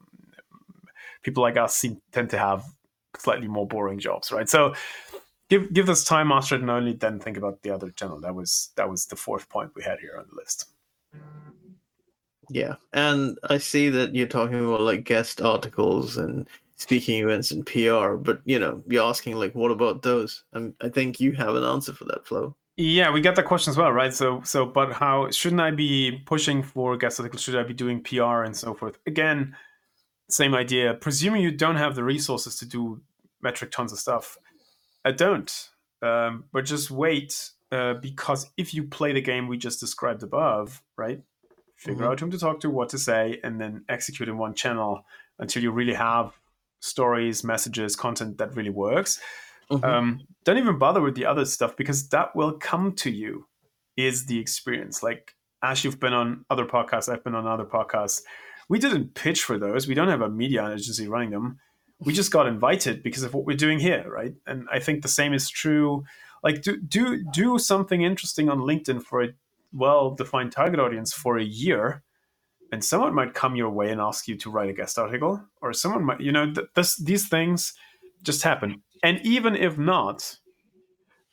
people 1.23 1.43
like 1.43 1.57
us 1.57 1.75
seem, 1.75 2.01
tend 2.13 2.29
to 2.29 2.37
have 2.37 2.63
slightly 3.17 3.49
more 3.49 3.67
boring 3.67 3.99
jobs, 3.99 4.31
right? 4.31 4.47
So 4.47 4.73
give 5.49 5.73
give 5.73 5.85
this 5.87 6.03
time, 6.03 6.29
master 6.29 6.55
and 6.55 6.69
only 6.69 6.93
then 6.93 7.19
think 7.19 7.37
about 7.37 7.61
the 7.61 7.71
other 7.71 7.91
channel. 7.91 8.19
That 8.19 8.35
was 8.35 8.71
that 8.75 8.89
was 8.89 9.05
the 9.05 9.15
fourth 9.15 9.49
point 9.49 9.71
we 9.75 9.83
had 9.83 9.99
here 9.99 10.15
on 10.17 10.25
the 10.29 10.35
list. 10.35 10.67
yeah, 12.49 12.75
and 12.93 13.37
I 13.49 13.57
see 13.57 13.89
that 13.89 14.15
you're 14.15 14.27
talking 14.27 14.63
about 14.63 14.81
like 14.81 15.03
guest 15.03 15.41
articles 15.41 16.17
and 16.17 16.47
speaking 16.77 17.23
events 17.23 17.51
and 17.51 17.65
PR, 17.65 18.15
but 18.15 18.41
you 18.45 18.59
know, 18.59 18.83
you're 18.87 19.07
asking 19.07 19.35
like, 19.35 19.55
what 19.55 19.71
about 19.71 20.01
those? 20.01 20.43
And 20.53 20.73
I 20.81 20.89
think 20.89 21.19
you 21.19 21.31
have 21.33 21.55
an 21.55 21.63
answer 21.63 21.93
for 21.93 22.05
that, 22.05 22.25
Flo 22.25 22.55
Yeah, 22.75 23.11
we 23.11 23.21
got 23.21 23.35
that 23.35 23.45
question 23.45 23.71
as 23.71 23.77
well, 23.77 23.91
right? 23.91 24.13
So, 24.13 24.41
so, 24.43 24.65
but 24.65 24.91
how 24.91 25.31
shouldn't 25.31 25.61
I 25.61 25.71
be 25.71 26.21
pushing 26.25 26.61
for 26.61 26.97
guest 26.97 27.19
articles? 27.19 27.41
Should 27.41 27.55
I 27.55 27.63
be 27.63 27.73
doing 27.73 28.03
PR 28.03 28.43
and 28.43 28.55
so 28.55 28.73
forth? 28.73 28.99
Again, 29.07 29.55
same 30.29 30.53
idea. 30.53 30.93
Presuming 30.95 31.41
you 31.41 31.51
don't 31.51 31.77
have 31.77 31.95
the 31.95 32.03
resources 32.03 32.57
to 32.57 32.65
do 32.65 33.01
metric 33.41 33.71
tons 33.71 33.93
of 33.93 33.99
stuff, 33.99 34.37
I 35.05 35.11
don't. 35.11 35.69
Um, 36.01 36.45
but 36.51 36.65
just 36.65 36.91
wait, 36.91 37.51
uh, 37.71 37.93
because 37.95 38.51
if 38.57 38.73
you 38.73 38.83
play 38.83 39.13
the 39.13 39.21
game 39.21 39.47
we 39.47 39.57
just 39.57 39.79
described 39.79 40.23
above, 40.23 40.81
right? 40.97 41.21
Figure 41.77 42.05
Mhm. 42.05 42.11
out 42.11 42.19
whom 42.19 42.31
to 42.31 42.39
talk 42.39 42.59
to, 42.61 42.69
what 42.69 42.89
to 42.89 42.97
say, 42.97 43.39
and 43.43 43.61
then 43.61 43.85
execute 43.87 44.27
in 44.27 44.37
one 44.37 44.53
channel 44.53 45.05
until 45.39 45.63
you 45.63 45.71
really 45.71 45.93
have 45.93 46.33
stories, 46.79 47.43
messages, 47.43 47.95
content 47.95 48.37
that 48.37 48.55
really 48.55 48.69
works. 48.69 49.19
Mhm. 49.71 49.83
Um, 49.83 50.21
don't 50.43 50.57
even 50.57 50.77
bother 50.77 51.01
with 51.01 51.15
the 51.15 51.25
other 51.25 51.45
stuff 51.45 51.75
because 51.75 52.09
that 52.09 52.35
will 52.35 52.53
come 52.53 52.93
to 52.93 53.09
you 53.11 53.47
is 53.97 54.25
the 54.25 54.37
experience 54.39 55.01
like 55.01 55.35
as 55.63 55.83
you've 55.83 55.99
been 56.01 56.11
on 56.13 56.45
other 56.49 56.65
podcasts 56.65 57.07
i've 57.07 57.23
been 57.23 57.33
on 57.33 57.47
other 57.47 57.63
podcasts 57.65 58.21
we 58.67 58.77
didn't 58.77 59.13
pitch 59.15 59.41
for 59.43 59.57
those 59.57 59.87
we 59.87 59.93
don't 59.95 60.09
have 60.09 60.21
a 60.21 60.29
media 60.29 60.67
agency 60.69 61.07
running 61.07 61.29
them 61.31 61.57
we 61.99 62.13
just 62.13 62.31
got 62.31 62.47
invited 62.47 63.01
because 63.01 63.23
of 63.23 63.33
what 63.33 63.45
we're 63.45 63.57
doing 63.57 63.79
here 63.79 64.05
right? 64.09 64.33
And 64.47 64.67
i 64.71 64.79
think 64.79 65.01
the 65.01 65.07
same 65.07 65.33
is 65.33 65.49
true. 65.49 66.03
Like 66.43 66.61
do 66.61 66.77
do 66.77 67.23
do 67.33 67.57
something 67.57 68.01
interesting 68.01 68.49
on 68.49 68.59
linkedin 68.59 69.01
for 69.01 69.23
a 69.23 69.29
well 69.73 70.11
defined 70.11 70.51
target 70.51 70.79
audience 70.79 71.11
for 71.13 71.37
a 71.37 71.43
year 71.43 72.03
and 72.71 72.83
someone 72.83 73.13
might 73.15 73.33
come 73.33 73.55
your 73.55 73.69
way 73.69 73.89
and 73.91 74.01
ask 74.01 74.27
you 74.27 74.35
to 74.37 74.49
write 74.49 74.69
a 74.69 74.73
guest 74.73 74.97
article 74.99 75.41
or 75.61 75.73
someone 75.73 76.03
might 76.03 76.21
you 76.21 76.31
know 76.31 76.51
th- 76.53 76.67
this, 76.75 76.97
these 76.97 77.27
things 77.27 77.73
just 78.25 78.43
happen. 78.43 78.81
And 79.03 79.21
even 79.23 79.55
if 79.55 79.77
not 79.77 80.37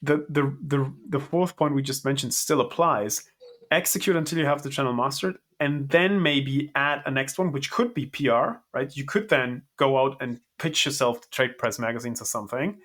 the, 0.03 0.27
the 0.29 0.57
the 0.67 0.93
the 1.09 1.21
fourth 1.21 1.57
point 1.57 1.75
we 1.75 1.83
just 1.83 2.05
mentioned 2.05 2.35
still 2.35 2.61
applies. 2.61 3.25
Execute 3.71 4.17
until 4.17 4.39
you 4.39 4.45
have 4.45 4.63
the 4.63 4.69
channel 4.69 4.93
mastered 4.93 5.39
and 5.63 5.89
then 5.91 6.21
maybe 6.21 6.73
add 6.75 7.03
a 7.07 7.11
next 7.11 7.39
one 7.39 7.53
which 7.53 7.71
could 7.71 7.95
be 7.95 8.07
pr 8.07 8.59
right? 8.75 8.97
You 8.97 9.05
could 9.05 9.29
then 9.29 9.63
go 9.77 9.97
out 9.97 10.17
and 10.21 10.41
pitch 10.59 10.85
yourself 10.85 11.21
to 11.21 11.31
trade 11.31 11.57
press 11.57 11.79
magazines 11.79 12.21
or 12.21 12.25
something. 12.25 12.79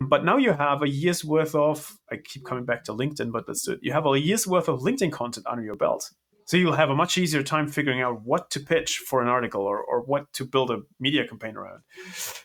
But 0.00 0.24
now 0.24 0.36
you 0.36 0.52
have 0.52 0.82
a 0.82 0.88
year's 0.88 1.24
worth 1.24 1.54
of 1.54 1.96
i 2.10 2.16
keep 2.16 2.44
coming 2.44 2.64
back 2.64 2.82
to 2.84 2.92
linkedin 2.92 3.30
but 3.30 3.46
do 3.46 3.72
it. 3.72 3.78
You 3.82 3.92
have 3.92 4.06
a 4.06 4.18
year's 4.18 4.46
worth 4.48 4.68
of 4.68 4.80
linkedin 4.80 5.12
content 5.12 5.46
under 5.46 5.62
your 5.62 5.76
belt. 5.76 6.10
So 6.46 6.56
you'll 6.56 6.82
have 6.82 6.90
a 6.90 6.96
much 7.02 7.16
easier 7.16 7.42
time 7.42 7.68
figuring 7.68 8.02
out 8.02 8.22
what 8.22 8.50
to 8.50 8.60
pitch 8.60 8.98
for 8.98 9.22
an 9.22 9.28
article 9.28 9.62
or, 9.62 9.78
or 9.78 10.00
what 10.02 10.30
to 10.34 10.44
build 10.44 10.70
a 10.70 10.82
media 11.00 11.26
campaign 11.26 11.56
around. 11.56 11.80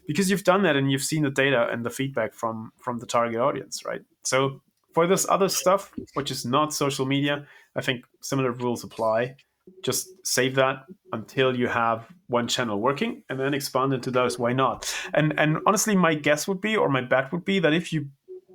Because 0.07 0.29
you've 0.29 0.45
done 0.45 0.63
that 0.63 0.77
and 0.77 0.89
you've 0.89 1.09
seen 1.11 1.23
the 1.23 1.31
data 1.31 1.67
and 1.71 1.83
the 1.83 1.89
feedback 1.89 2.33
from 2.33 2.71
from 2.77 2.99
the 2.99 3.07
target 3.07 3.39
audience 3.41 3.83
right? 3.83 4.01
So 4.23 4.61
for 4.93 5.07
this 5.07 5.27
other 5.29 5.49
stuff 5.49 5.91
which 6.13 6.31
is 6.31 6.45
not 6.45 6.73
social 6.73 7.05
media 7.05 7.45
i 7.75 7.81
think 7.81 8.05
similar 8.21 8.51
rules 8.51 8.83
apply 8.83 9.35
just 9.83 10.07
save 10.25 10.55
that 10.55 10.85
until 11.13 11.55
you 11.57 11.67
have 11.67 12.07
one 12.27 12.47
channel 12.47 12.79
working 12.79 13.23
and 13.29 13.39
then 13.39 13.53
expand 13.53 13.93
into 13.93 14.11
those 14.11 14.37
why 14.39 14.53
not 14.53 14.93
and 15.13 15.33
and 15.39 15.57
honestly 15.65 15.95
my 15.95 16.13
guess 16.13 16.47
would 16.47 16.61
be 16.61 16.75
or 16.75 16.89
my 16.89 17.01
bet 17.01 17.31
would 17.31 17.43
be 17.45 17.59
that 17.59 17.73
if 17.73 17.91
you 17.93 18.07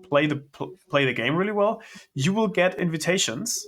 play 0.08 0.26
the 0.26 0.36
play 0.90 1.04
the 1.04 1.12
game 1.12 1.34
really 1.34 1.52
well 1.52 1.82
you 2.14 2.32
will 2.32 2.48
get 2.48 2.78
invitations 2.78 3.66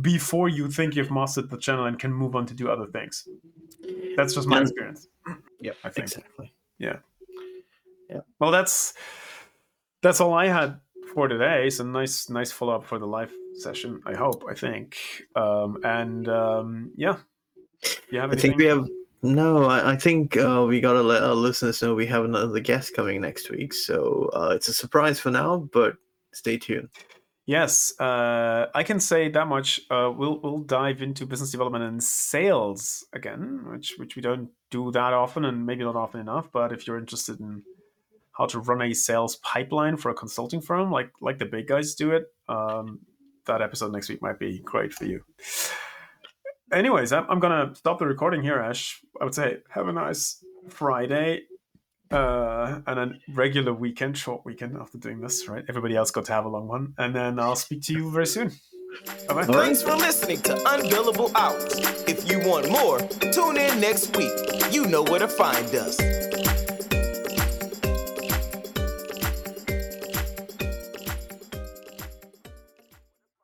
before 0.00 0.48
you 0.48 0.70
think 0.70 0.94
you've 0.94 1.10
mastered 1.10 1.50
the 1.50 1.56
channel 1.58 1.86
and 1.86 1.98
can 1.98 2.12
move 2.12 2.36
on 2.36 2.46
to 2.46 2.54
do 2.54 2.68
other 2.70 2.86
things 2.86 3.26
that's 4.16 4.34
just 4.34 4.46
my 4.46 4.58
And- 4.58 4.68
experience 4.68 5.08
yeah 5.60 5.72
I 5.84 5.88
think. 5.90 6.06
exactly. 6.06 6.52
Yeah. 6.78 6.98
Yeah. 8.08 8.20
Well, 8.38 8.50
that's 8.52 8.94
that's 10.02 10.20
all 10.20 10.32
I 10.32 10.46
had 10.46 10.78
for 11.12 11.26
today. 11.28 11.68
So 11.70 11.84
nice, 11.84 12.30
nice 12.30 12.52
follow 12.52 12.74
up 12.76 12.84
for 12.84 12.98
the 12.98 13.06
live 13.06 13.32
session. 13.62 14.00
I 14.06 14.14
hope. 14.14 14.44
I 14.48 14.54
think. 14.54 14.96
Um, 15.34 15.78
and 15.84 16.28
um, 16.28 16.92
yeah, 16.96 17.16
you 18.10 18.20
have 18.20 18.32
I 18.32 18.36
think 18.36 18.56
we 18.56 18.66
have 18.66 18.86
no. 19.22 19.64
I, 19.64 19.92
I 19.92 19.96
think 19.96 20.36
uh, 20.36 20.64
we 20.68 20.80
gotta 20.80 21.02
let 21.02 21.22
our 21.22 21.34
listeners 21.34 21.82
know 21.82 21.94
we 21.94 22.06
have 22.06 22.24
another 22.24 22.60
guest 22.60 22.94
coming 22.94 23.20
next 23.20 23.50
week. 23.50 23.72
So 23.72 24.30
uh, 24.32 24.52
it's 24.54 24.68
a 24.68 24.72
surprise 24.72 25.20
for 25.20 25.30
now, 25.30 25.68
but 25.72 25.96
stay 26.32 26.56
tuned. 26.58 26.88
Yes, 27.48 27.98
uh, 27.98 28.66
I 28.74 28.82
can 28.82 29.00
say 29.00 29.30
that 29.30 29.46
much. 29.46 29.80
Uh, 29.90 30.12
we'll 30.14 30.38
we'll 30.40 30.58
dive 30.58 31.00
into 31.00 31.24
business 31.24 31.50
development 31.50 31.82
and 31.82 32.02
sales 32.04 33.06
again, 33.14 33.64
which 33.70 33.94
which 33.96 34.16
we 34.16 34.22
don't 34.22 34.50
do 34.70 34.90
that 34.92 35.14
often, 35.14 35.46
and 35.46 35.64
maybe 35.64 35.82
not 35.82 35.96
often 35.96 36.20
enough. 36.20 36.52
But 36.52 36.72
if 36.72 36.86
you're 36.86 36.98
interested 36.98 37.40
in 37.40 37.62
how 38.32 38.44
to 38.46 38.60
run 38.60 38.82
a 38.82 38.92
sales 38.92 39.36
pipeline 39.36 39.96
for 39.96 40.10
a 40.10 40.14
consulting 40.14 40.60
firm, 40.60 40.92
like 40.92 41.10
like 41.22 41.38
the 41.38 41.46
big 41.46 41.68
guys 41.68 41.94
do 41.94 42.10
it, 42.10 42.26
um, 42.50 43.00
that 43.48 43.60
episode 43.60 43.92
next 43.92 44.08
week 44.08 44.22
might 44.22 44.38
be 44.38 44.60
great 44.60 44.92
for 44.92 45.04
you. 45.04 45.22
Anyways, 46.72 47.12
I'm, 47.12 47.26
I'm 47.28 47.40
gonna 47.40 47.74
stop 47.74 47.98
the 47.98 48.06
recording 48.06 48.42
here, 48.42 48.58
Ash. 48.58 49.00
I 49.20 49.24
would 49.24 49.34
say 49.34 49.58
have 49.70 49.88
a 49.88 49.92
nice 49.92 50.42
Friday 50.68 51.42
uh, 52.10 52.80
and 52.86 52.98
a 52.98 53.12
regular 53.34 53.72
weekend, 53.72 54.16
short 54.16 54.44
weekend 54.44 54.76
after 54.76 54.98
doing 54.98 55.20
this, 55.20 55.48
right? 55.48 55.64
Everybody 55.68 55.96
else 55.96 56.10
got 56.10 56.24
to 56.26 56.32
have 56.32 56.44
a 56.44 56.48
long 56.48 56.68
one. 56.68 56.94
And 56.98 57.14
then 57.14 57.38
I'll 57.38 57.56
speak 57.56 57.82
to 57.84 57.92
you 57.92 58.10
very 58.10 58.26
soon. 58.26 58.52
Bye 59.28 59.34
bye. 59.34 59.44
Thanks 59.44 59.82
for 59.82 59.94
listening 59.94 60.40
to 60.42 60.54
Unbillable 60.54 61.30
Hours. 61.34 61.74
If 62.08 62.30
you 62.30 62.40
want 62.48 62.70
more, 62.70 63.00
tune 63.32 63.56
in 63.56 63.80
next 63.80 64.16
week. 64.16 64.32
You 64.72 64.86
know 64.86 65.02
where 65.02 65.20
to 65.20 65.28
find 65.28 65.74
us. 65.74 66.27